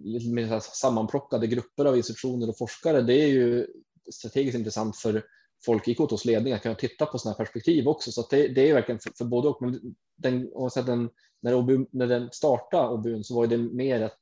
lite 0.03 0.29
mer 0.29 0.59
sammanplockade 0.59 1.47
grupper 1.47 1.85
av 1.85 1.97
institutioner 1.97 2.49
och 2.49 2.57
forskare. 2.57 3.01
Det 3.01 3.13
är 3.13 3.27
ju 3.27 3.67
strategiskt 4.11 4.57
intressant 4.57 4.97
för 4.97 5.23
folk 5.65 5.87
i 5.87 5.95
KTHs 5.95 6.25
ledning 6.25 6.53
att 6.53 6.61
kunna 6.61 6.75
titta 6.75 7.05
på 7.05 7.17
sådana 7.17 7.33
här 7.33 7.45
perspektiv 7.45 7.87
också. 7.87 8.11
Så 8.11 8.27
det, 8.29 8.47
det, 8.47 8.69
är 8.69 8.73
verkligen 8.73 8.99
för, 8.99 9.11
för 9.17 9.25
både 9.25 9.47
och. 9.47 9.61
Men 9.61 9.95
den, 10.17 10.49
den, 10.85 11.09
när, 11.41 11.55
OBU, 11.55 11.85
när 11.91 12.07
den 12.07 12.29
startade 12.31 12.93
OBUN 12.93 13.23
så 13.23 13.35
var 13.35 13.47
det 13.47 13.57
mer 13.57 14.01
ett, 14.01 14.19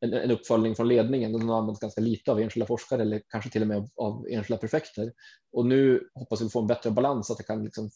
en, 0.00 0.12
en 0.12 0.30
uppföljning 0.30 0.74
från 0.74 0.88
ledningen. 0.88 1.32
Den 1.32 1.48
har 1.48 1.58
använts 1.58 1.80
ganska 1.80 2.00
lite 2.00 2.32
av 2.32 2.40
enskilda 2.40 2.66
forskare 2.66 3.02
eller 3.02 3.22
kanske 3.28 3.50
till 3.50 3.62
och 3.62 3.68
med 3.68 3.76
av, 3.76 3.88
av 3.96 4.26
enskilda 4.30 4.60
prefekter. 4.60 5.12
Och 5.52 5.66
nu 5.66 6.08
hoppas 6.14 6.40
vi 6.40 6.48
få 6.48 6.60
en 6.60 6.66
bättre 6.66 6.90
balans 6.90 7.26
så 7.26 7.32
att 7.32 7.38
det 7.38 7.44
kan 7.44 7.64
liksom 7.64 7.90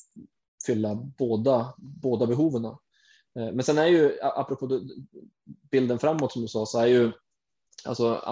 fylla 0.66 0.94
båda, 0.94 1.74
båda 1.79 2.26
behoven. 2.26 2.64
Eh, 2.64 2.74
men 3.35 3.62
sen 3.62 3.79
är 3.79 3.87
ju, 3.87 4.18
apropå 4.22 4.81
bilden 5.70 5.98
framåt 5.98 6.33
som 6.33 6.42
du 6.42 6.48
sa, 6.48 6.66
så 6.66 6.79
är 6.79 6.87
ju 6.87 7.12
alltså, 7.84 8.22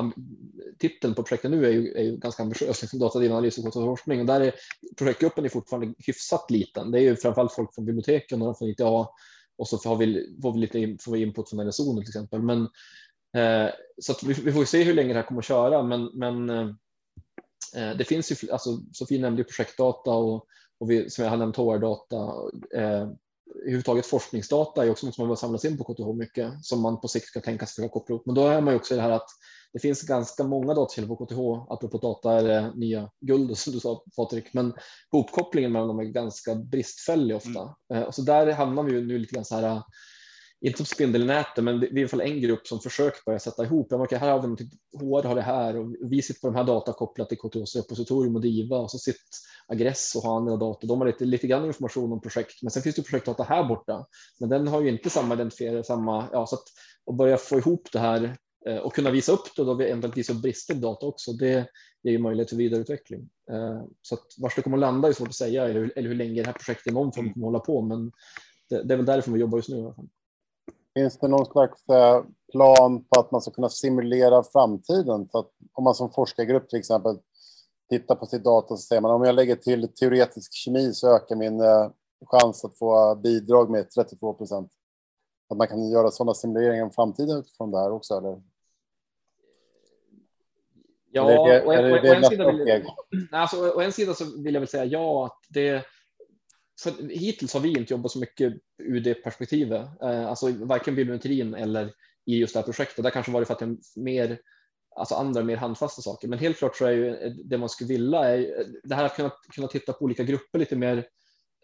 titeln 0.78 1.14
på 1.14 1.22
projektet 1.22 1.50
nu 1.50 1.66
är 1.66 1.70
ju, 1.70 1.92
är 1.92 2.02
ju 2.02 2.16
ganska 2.16 2.42
ambitiös, 2.42 2.82
liksom 2.82 2.98
datadriven 2.98 3.36
analys 3.36 3.58
och 3.58 3.72
forskning. 3.72 4.20
Och 4.20 4.26
där 4.26 4.40
är 4.40 4.54
projektgruppen 4.98 5.44
är 5.44 5.48
fortfarande 5.48 5.94
hyfsat 5.98 6.50
liten. 6.50 6.90
Det 6.90 6.98
är 6.98 7.02
ju 7.02 7.16
framförallt 7.16 7.52
folk 7.52 7.74
från 7.74 7.84
biblioteken 7.84 8.42
och 8.42 8.58
från 8.58 8.68
ITA 8.68 9.08
och 9.58 9.68
så 9.68 9.78
får 9.78 9.96
vi, 9.96 10.36
får 10.42 10.52
vi 10.52 10.58
lite 10.58 11.04
får 11.04 11.12
vi 11.12 11.22
input 11.22 11.50
från 11.50 11.68
RSO 11.68 11.94
till 11.94 12.08
exempel. 12.08 12.42
Men, 12.42 12.62
eh, 13.36 13.70
så 14.02 14.14
vi, 14.26 14.32
vi, 14.32 14.52
får 14.52 14.64
se 14.64 14.82
hur 14.82 14.94
länge 14.94 15.08
det 15.08 15.20
här 15.20 15.26
kommer 15.26 15.40
att 15.40 15.46
köra. 15.46 15.82
Men, 15.82 16.10
men 16.14 16.50
eh, 16.50 16.68
eh 17.76 17.96
det 17.96 18.04
finns 18.04 18.32
ju, 18.32 18.50
alltså, 18.50 18.70
Sofie 18.92 19.20
nämnde 19.20 19.44
projektdata 19.44 20.10
och, 20.10 20.46
och 20.80 20.90
vi, 20.90 21.10
som 21.10 21.24
jag 21.24 21.30
har 21.30 21.36
nämnt 21.36 21.56
HR-data. 21.56 22.16
Eh, 22.74 23.10
överhuvudtaget 23.54 24.06
forskningsdata 24.06 24.84
är 24.84 24.90
också 24.90 25.06
något 25.06 25.14
som 25.14 25.28
man 25.28 25.36
samlas 25.36 25.64
in 25.64 25.78
på 25.78 25.84
KTH 25.84 26.16
mycket 26.18 26.64
som 26.64 26.82
man 26.82 27.00
på 27.00 27.08
sikt 27.08 27.26
ska 27.26 27.40
tänka 27.40 27.66
sig 27.66 27.84
att 27.84 27.92
koppla 27.92 28.16
upp. 28.16 28.26
Men 28.26 28.34
då 28.34 28.46
är 28.46 28.60
man 28.60 28.74
ju 28.74 28.78
också 28.78 28.94
i 28.94 28.96
det 28.96 29.02
här 29.02 29.10
att 29.10 29.28
det 29.72 29.78
finns 29.78 30.02
ganska 30.02 30.44
många 30.44 30.74
datakällor 30.74 31.16
på 31.16 31.26
KTH. 31.26 31.72
Apropå 31.72 31.98
data 31.98 32.32
är 32.32 32.44
det 32.44 32.72
nya 32.76 33.10
guld 33.20 33.58
som 33.58 33.72
du 33.72 33.80
sa 33.80 34.04
Patrik, 34.16 34.54
men 34.54 34.74
hopkopplingen 35.12 35.72
mellan 35.72 35.88
dem 35.88 36.00
är 36.00 36.04
ganska 36.04 36.54
bristfällig 36.54 37.36
ofta. 37.36 37.74
Mm. 37.94 38.04
Och 38.04 38.14
så 38.14 38.22
där 38.22 38.52
hamnar 38.52 38.82
vi 38.82 38.92
ju 38.92 39.06
nu 39.06 39.18
lite 39.18 39.34
grann 39.34 39.44
så 39.44 39.56
här 39.56 39.82
inte 40.60 40.76
som 40.76 40.86
spindel 40.86 41.22
i 41.22 41.24
nätet, 41.24 41.64
men 41.64 41.80
vi 41.80 41.86
är 41.86 41.98
i 41.98 42.00
alla 42.00 42.08
fall 42.08 42.20
en 42.20 42.40
grupp 42.40 42.66
som 42.66 42.80
försökt 42.80 43.24
börja 43.24 43.38
sätta 43.38 43.64
ihop. 43.64 43.90
Märker, 43.90 44.18
här 44.18 44.30
har 44.30 44.38
vi 44.38 44.42
någonting, 44.42 44.70
HR 45.00 45.22
har 45.22 45.34
det 45.34 45.42
här 45.42 45.76
och 45.76 45.94
vi 46.00 46.22
sitter 46.22 46.40
på 46.40 46.46
de 46.46 46.56
här 46.56 46.64
data 46.64 46.92
kopplat 46.92 47.28
till 47.28 47.38
KTHs 47.38 47.76
repositorium 47.76 48.36
och 48.36 48.42
DIVA 48.42 48.78
och 48.78 48.90
så 48.90 48.98
sitter 48.98 49.20
Agress 49.66 50.14
och 50.16 50.22
har 50.22 50.36
andra 50.36 50.56
data. 50.56 50.86
De 50.86 51.00
har 51.00 51.06
lite, 51.06 51.24
lite 51.24 51.46
grann 51.46 51.64
information 51.64 52.12
om 52.12 52.20
projekt, 52.20 52.62
men 52.62 52.70
sen 52.70 52.82
finns 52.82 52.96
det 52.96 53.02
projektdata 53.02 53.42
här 53.42 53.64
borta. 53.64 54.06
Men 54.40 54.48
den 54.48 54.68
har 54.68 54.80
ju 54.80 54.88
inte 54.88 55.10
samma 55.10 55.34
identifiering, 55.34 55.84
samma, 55.84 56.28
ja, 56.32 56.46
så 56.46 56.54
att, 56.54 56.64
att 57.10 57.16
börja 57.16 57.36
få 57.36 57.58
ihop 57.58 57.88
det 57.92 57.98
här 57.98 58.36
eh, 58.66 58.76
och 58.76 58.94
kunna 58.94 59.10
visa 59.10 59.32
upp 59.32 59.56
det 59.56 59.62
och 59.62 59.76
då 59.76 59.84
eventuellt 59.84 60.16
visa 60.16 60.32
upp 60.32 60.42
brister 60.42 60.74
i 60.74 60.78
data 60.78 61.06
också. 61.06 61.32
Det 61.32 61.66
ger 62.02 62.12
ju 62.12 62.18
möjlighet 62.18 62.48
till 62.48 62.58
vidareutveckling. 62.58 63.28
Eh, 63.50 63.82
så 64.02 64.14
att 64.14 64.26
vars 64.38 64.54
det 64.56 64.62
kommer 64.62 64.76
att 64.76 64.80
landa 64.80 65.08
är 65.08 65.12
svårt 65.12 65.28
att 65.28 65.34
säga 65.34 65.64
eller, 65.64 65.92
eller 65.96 66.08
hur 66.08 66.16
länge 66.16 66.42
det 66.42 66.46
här 66.46 66.52
projektet 66.52 66.86
i 66.86 66.94
någon 66.94 67.12
form 67.12 67.32
kommer 67.32 67.46
att 67.46 67.52
hålla 67.52 67.60
på, 67.60 67.82
men 67.82 68.12
det, 68.70 68.82
det 68.82 68.94
är 68.94 68.96
väl 68.96 69.06
därför 69.06 69.32
vi 69.32 69.40
jobbar 69.40 69.58
just 69.58 69.68
nu. 69.68 69.76
I 69.76 69.80
alla 69.80 69.94
fall. 69.94 70.08
Finns 70.98 71.18
det 71.18 71.28
någon 71.28 71.46
slags 71.46 71.88
eh, 71.88 72.24
plan 72.52 73.04
på 73.04 73.20
att 73.20 73.30
man 73.30 73.40
ska 73.40 73.50
kunna 73.50 73.68
simulera 73.68 74.42
framtiden? 74.42 75.28
Så 75.28 75.38
att 75.38 75.50
om 75.72 75.84
man 75.84 75.94
som 75.94 76.12
forskargrupp 76.12 76.68
till 76.68 76.78
exempel 76.78 77.18
tittar 77.90 78.14
på 78.14 78.26
sitt 78.26 78.44
data 78.44 78.76
så 78.76 78.82
säger 78.82 79.02
man 79.02 79.10
om 79.10 79.24
jag 79.24 79.34
lägger 79.34 79.56
till 79.56 79.88
teoretisk 79.94 80.54
kemi 80.54 80.92
så 80.92 81.16
ökar 81.16 81.36
min 81.36 81.60
eh, 81.60 81.90
chans 82.26 82.64
att 82.64 82.78
få 82.78 83.14
bidrag 83.14 83.70
med 83.70 83.90
32 83.90 84.34
procent. 84.34 84.72
Att 85.48 85.56
man 85.56 85.68
kan 85.68 85.90
göra 85.90 86.10
sådana 86.10 86.34
simuleringar 86.34 86.84
om 86.84 86.90
framtiden 86.90 87.38
utifrån 87.38 87.70
det 87.70 87.78
här 87.78 87.90
också? 87.90 88.14
Eller? 88.14 88.42
Ja, 91.10 91.30
eller 91.30 91.44
det, 91.44 91.62
och, 91.62 91.98
och, 91.98 92.06
en 92.06 92.24
sida 92.24 92.52
vill, 92.52 92.86
alltså, 93.32 93.70
å 93.70 93.80
en 93.80 93.92
sida 93.92 94.14
så 94.14 94.24
vill 94.42 94.54
jag 94.54 94.60
väl 94.60 94.68
säga 94.68 94.84
ja, 94.84 95.26
att 95.26 95.38
det 95.48 95.84
för 96.82 97.08
hittills 97.08 97.54
har 97.54 97.60
vi 97.60 97.68
inte 97.68 97.94
jobbat 97.94 98.12
så 98.12 98.18
mycket 98.18 98.52
ur 98.82 99.00
det 99.00 99.14
perspektivet, 99.14 100.02
eh, 100.02 100.26
alltså 100.26 100.52
varken 100.52 100.94
biometrin 100.94 101.54
eller 101.54 101.92
i 102.26 102.38
just 102.38 102.54
det 102.54 102.60
här 102.60 102.64
projektet. 102.64 103.04
Det 103.04 103.10
kanske 103.10 103.32
varit 103.32 103.46
för 103.46 103.54
att 103.54 103.60
det 103.60 103.64
är 103.64 104.00
mer, 104.00 104.38
alltså 104.96 105.14
andra 105.14 105.42
mer 105.42 105.56
handfasta 105.56 106.02
saker. 106.02 106.28
Men 106.28 106.38
helt 106.38 106.58
klart 106.58 106.76
så 106.76 106.86
är 106.86 106.92
ju 106.92 107.16
eh, 107.16 107.32
det 107.44 107.58
man 107.58 107.68
skulle 107.68 107.88
vilja 107.88 108.24
är 108.24 108.38
eh, 108.38 108.66
det 108.84 108.94
här 108.94 109.04
att 109.04 109.16
kunna, 109.16 109.32
kunna 109.54 109.68
titta 109.68 109.92
på 109.92 110.04
olika 110.04 110.22
grupper 110.22 110.58
lite 110.58 110.76
mer. 110.76 110.96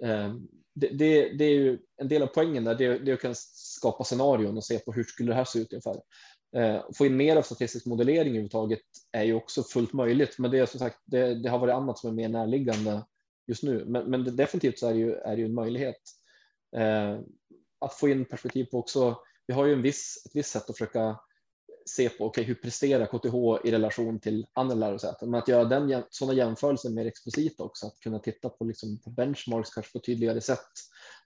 Eh, 0.05 0.35
det, 0.74 0.88
det, 0.88 1.29
det, 1.38 1.44
är 1.44 1.55
ju 1.55 1.79
en 1.96 2.09
del 2.09 2.22
av 2.22 2.27
poängen 2.27 2.64
där, 2.64 2.74
det, 2.74 2.98
det 2.98 3.11
är 3.11 3.14
att 3.14 3.20
kunna 3.20 3.35
skapa 3.37 4.05
scenarion 4.05 4.57
och 4.57 4.64
se 4.64 4.79
på 4.79 4.92
hur 4.92 5.05
skulle 5.05 5.33
det 5.33 5.37
här 5.37 5.44
se 5.44 5.59
ut 5.59 5.72
ungefär. 5.72 5.96
Eh, 6.57 6.83
få 6.94 7.07
in 7.07 7.16
mer 7.16 7.37
av 7.37 7.42
statistisk 7.42 7.87
modellering 7.87 8.29
överhuvudtaget 8.29 8.81
är 9.12 9.22
ju 9.22 9.35
också 9.35 9.62
fullt 9.62 9.92
möjligt, 9.92 10.38
men 10.38 10.50
det 10.50 10.59
är 10.59 10.66
som 10.66 10.81
sagt, 10.81 10.98
det, 11.05 11.35
det 11.35 11.48
har 11.48 11.59
varit 11.59 11.74
annat 11.74 11.98
som 11.98 12.11
är 12.11 12.14
mer 12.14 12.29
närliggande 12.29 13.03
just 13.46 13.62
nu. 13.62 13.85
Men, 13.85 14.11
men 14.11 14.37
definitivt 14.37 14.78
så 14.78 14.88
är 14.88 14.92
det 14.92 14.98
ju, 14.98 15.14
är 15.14 15.37
det 15.37 15.42
ju 15.42 15.46
en 15.46 15.54
möjlighet 15.54 16.00
eh, 16.76 17.18
att 17.78 17.94
få 17.94 18.09
in 18.09 18.24
perspektiv 18.24 18.64
på 18.64 18.78
också. 18.78 19.18
Vi 19.46 19.54
har 19.54 19.66
ju 19.66 19.72
en 19.72 19.83
viss, 19.83 20.22
ett 20.26 20.37
visst 20.37 20.50
sätt 20.50 20.70
att 20.70 20.78
försöka 20.78 21.18
se 21.87 22.09
på 22.09 22.26
okay, 22.26 22.44
hur 22.44 22.54
presterar 22.54 23.07
KTH 23.07 23.68
i 23.68 23.72
relation 23.72 24.20
till 24.20 24.46
andra 24.52 24.74
lärosäten, 24.74 25.30
men 25.30 25.40
att 25.40 25.48
göra 25.48 25.64
den, 25.64 26.02
sådana 26.11 26.35
jämförelser 26.35 26.90
mer 26.90 27.07
explicit 27.07 27.61
också, 27.61 27.87
att 27.87 28.00
kunna 28.00 28.18
titta 28.18 28.48
på, 28.48 28.64
liksom, 28.64 28.98
på 28.98 29.11
benchmarks 29.11 29.70
kanske 29.70 29.92
på 29.92 30.04
tydligare 30.04 30.40
sätt 30.40 30.70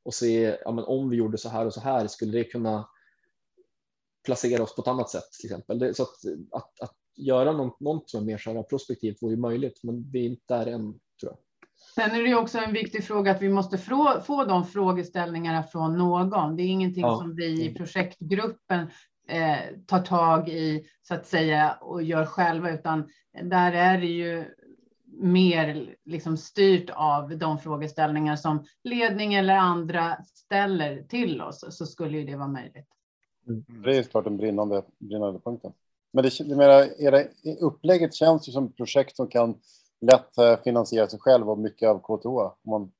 och 0.02 0.14
se 0.14 0.58
ja, 0.64 0.72
men 0.72 0.84
om 0.84 1.10
vi 1.10 1.16
gjorde 1.16 1.38
så 1.38 1.48
här 1.48 1.66
och 1.66 1.74
så 1.74 1.80
här, 1.80 2.06
skulle 2.06 2.38
det 2.38 2.44
kunna 2.44 2.88
placera 4.24 4.62
oss 4.62 4.76
på 4.76 4.82
ett 4.82 4.88
annat 4.88 5.10
sätt 5.10 5.32
till 5.40 5.50
exempel. 5.50 5.78
Det, 5.78 5.94
så 5.94 6.02
att, 6.02 6.16
att, 6.50 6.80
att 6.80 6.96
göra 7.16 7.52
något, 7.52 7.80
något 7.80 8.10
som 8.10 8.22
är 8.22 8.26
mer 8.26 8.38
så 8.38 8.52
här 8.52 8.62
prospektivt 8.62 9.22
vore 9.22 9.34
ju 9.34 9.40
möjligt, 9.40 9.82
men 9.82 10.10
vi 10.10 10.20
är 10.20 10.30
inte 10.30 10.54
där 10.54 10.66
än. 10.66 11.00
Sen 11.98 12.10
är 12.10 12.22
det 12.22 12.34
också 12.34 12.58
en 12.58 12.72
viktig 12.72 13.04
fråga 13.04 13.30
att 13.30 13.42
vi 13.42 13.48
måste 13.48 13.78
få, 13.78 14.20
få 14.26 14.44
de 14.44 14.64
frågeställningarna 14.64 15.62
från 15.62 15.98
någon. 15.98 16.56
Det 16.56 16.62
är 16.62 16.66
ingenting 16.66 17.02
ja. 17.02 17.16
som 17.16 17.34
vi 17.34 17.64
i 17.64 17.74
projektgruppen 17.74 18.80
eh, 19.28 19.58
tar 19.86 20.00
tag 20.00 20.48
i 20.48 20.84
så 21.02 21.14
att 21.14 21.26
säga 21.26 21.78
och 21.80 22.02
gör 22.02 22.26
själva, 22.26 22.70
utan 22.70 23.08
där 23.42 23.72
är 23.72 23.98
det 23.98 24.06
ju 24.06 24.44
mer 25.06 25.94
liksom 26.04 26.36
styrt 26.36 26.90
av 26.90 27.38
de 27.38 27.58
frågeställningar 27.58 28.36
som 28.36 28.64
ledning 28.84 29.34
eller 29.34 29.56
andra 29.56 30.16
ställer 30.24 31.02
till 31.02 31.42
oss 31.42 31.64
så 31.70 31.86
skulle 31.86 32.18
ju 32.18 32.24
det 32.24 32.36
vara 32.36 32.48
möjligt. 32.48 32.88
Mm. 33.48 33.64
Det 33.82 33.96
är 33.96 34.02
klart 34.02 34.24
den 34.24 34.36
brinnande, 34.36 34.82
brinnande 34.98 35.40
punkten. 35.40 35.72
Men 36.12 36.24
det, 36.24 36.56
det, 36.56 36.94
era 36.98 37.24
upplägget 37.60 38.14
känns 38.14 38.48
ju 38.48 38.52
som 38.52 38.72
projekt 38.72 39.16
som 39.16 39.28
kan 39.28 39.54
lätt 40.00 40.38
eh, 40.38 40.62
finansiera 40.64 41.08
sig 41.08 41.20
själv 41.20 41.50
och 41.50 41.58
mycket 41.58 41.88
av 41.88 41.98
KTH. 41.98 42.26
Om 42.26 42.70
man 42.70 42.92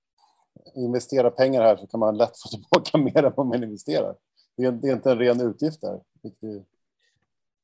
investerar 0.77 1.31
pengar 1.31 1.63
här 1.63 1.77
så 1.77 1.87
kan 1.87 2.01
man 2.01 2.17
lätt 2.17 2.39
få 2.43 2.49
tillbaka 2.49 2.99
mer 2.99 3.25
än 3.25 3.33
vad 3.37 3.47
man 3.47 3.63
investerar. 3.63 4.15
Det 4.57 4.65
är, 4.65 4.73
det 4.73 4.89
är 4.89 4.93
inte 4.93 5.11
en 5.11 5.19
ren 5.19 5.41
utgift 5.41 5.81
där. 5.81 6.01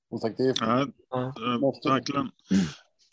Som 0.08 0.18
sagt, 0.18 0.36
det 0.36 0.44
är... 0.44 0.54
Ja, 0.60 0.86
verkligen. 1.84 2.30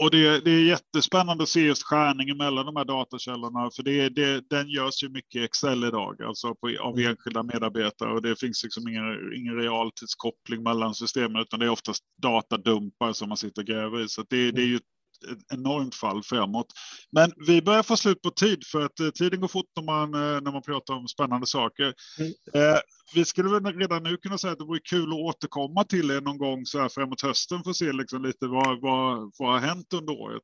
Och 0.03 0.11
det, 0.11 0.39
det, 0.39 0.51
är 0.51 0.63
jättespännande 0.63 1.43
att 1.43 1.49
se 1.49 1.61
just 1.61 1.83
skärningen 1.83 2.37
mellan 2.37 2.65
de 2.65 2.75
här 2.75 2.85
datakällorna, 2.85 3.69
för 3.75 3.83
det, 3.83 4.09
det, 4.09 4.49
den 4.49 4.69
görs 4.69 5.03
ju 5.03 5.09
mycket 5.09 5.43
Excel 5.43 5.83
idag, 5.83 6.21
alltså 6.21 6.55
på, 6.55 6.67
av 6.81 6.93
mm. 6.93 7.09
enskilda 7.09 7.43
medarbetare 7.43 8.13
och 8.13 8.21
det 8.21 8.39
finns 8.39 8.63
liksom 8.63 8.87
ingen, 8.87 9.33
ingen 9.35 9.55
realtidskoppling 9.55 10.63
mellan 10.63 10.95
systemen, 10.95 11.41
utan 11.41 11.59
det 11.59 11.65
är 11.65 11.69
oftast 11.69 12.03
datadumpar 12.21 13.13
som 13.13 13.29
man 13.29 13.37
sitter 13.37 13.61
och 13.61 13.67
gräver 13.67 14.05
i. 14.05 14.09
Så 14.09 14.23
det, 14.29 14.51
det 14.51 14.61
är 14.61 14.65
ju 14.65 14.79
ett 15.31 15.53
enormt 15.53 15.95
fall 15.95 16.23
framåt. 16.23 16.67
Men 17.11 17.31
vi 17.47 17.61
börjar 17.61 17.83
få 17.83 17.97
slut 17.97 18.21
på 18.21 18.29
tid 18.29 18.63
för 18.71 18.81
att 18.85 18.99
eh, 18.99 19.09
tiden 19.09 19.41
går 19.41 19.47
fort 19.47 19.69
när 19.75 19.83
man, 19.83 20.13
eh, 20.13 20.41
när 20.41 20.51
man 20.51 20.61
pratar 20.61 20.93
om 20.93 21.07
spännande 21.07 21.47
saker. 21.47 21.93
Mm. 22.19 22.31
Eh, 22.53 22.79
vi 23.15 23.25
skulle 23.25 23.49
väl 23.49 23.79
redan 23.79 24.03
nu 24.03 24.17
kunna 24.17 24.37
säga 24.37 24.53
att 24.53 24.59
det 24.59 24.65
vore 24.65 24.79
kul 24.89 25.09
att 25.09 25.19
återkomma 25.19 25.83
till 25.83 26.11
er 26.11 26.21
någon 26.21 26.37
gång 26.37 26.65
så 26.65 26.79
här 26.79 26.89
framåt 26.89 27.21
hösten 27.21 27.63
för 27.63 27.69
att 27.69 27.75
se 27.75 27.91
liksom 27.91 28.23
lite 28.23 28.47
vad, 28.47 28.81
vad, 28.81 29.31
vad 29.39 29.51
har 29.51 29.59
hänt 29.59 29.93
under 29.93 30.13
året. 30.13 30.43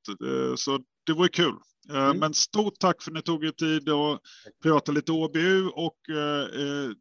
Så 0.55 0.79
det 1.05 1.13
vore 1.13 1.29
kul. 1.29 1.55
Mm. 1.89 2.17
Men 2.17 2.33
stort 2.33 2.79
tack 2.79 3.03
för 3.03 3.11
att 3.11 3.15
ni 3.15 3.21
tog 3.21 3.45
er 3.45 3.51
tid 3.51 3.89
att 3.89 4.21
prata 4.63 4.91
lite 4.91 5.11
OBU 5.11 5.67
och 5.67 5.97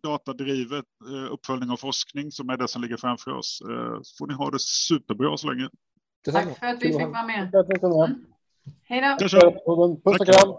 datadrivet 0.03 0.85
uppföljning 1.31 1.71
av 1.71 1.77
forskning 1.77 2.33
som 2.33 2.51
är 2.51 2.57
det 2.57 2.69
som 2.69 2.83
ligger 2.83 2.97
framför 2.97 3.31
oss. 3.31 3.59
Så 4.03 4.17
får 4.19 4.27
ni 4.27 4.35
ha 4.35 4.51
det 4.51 4.61
superbra 4.61 5.37
så 5.37 5.51
länge. 5.51 5.69
Tack 6.33 6.59
för 6.59 6.67
att 6.67 6.83
vi 6.83 6.93
fick 6.93 7.07
vara 7.07 7.23
med. 7.23 7.55
Mm. 8.05 8.25
Hej 8.85 9.01
då. 9.01 9.17
Puss 10.05 10.21
och 10.21 10.27
kram. 10.27 10.55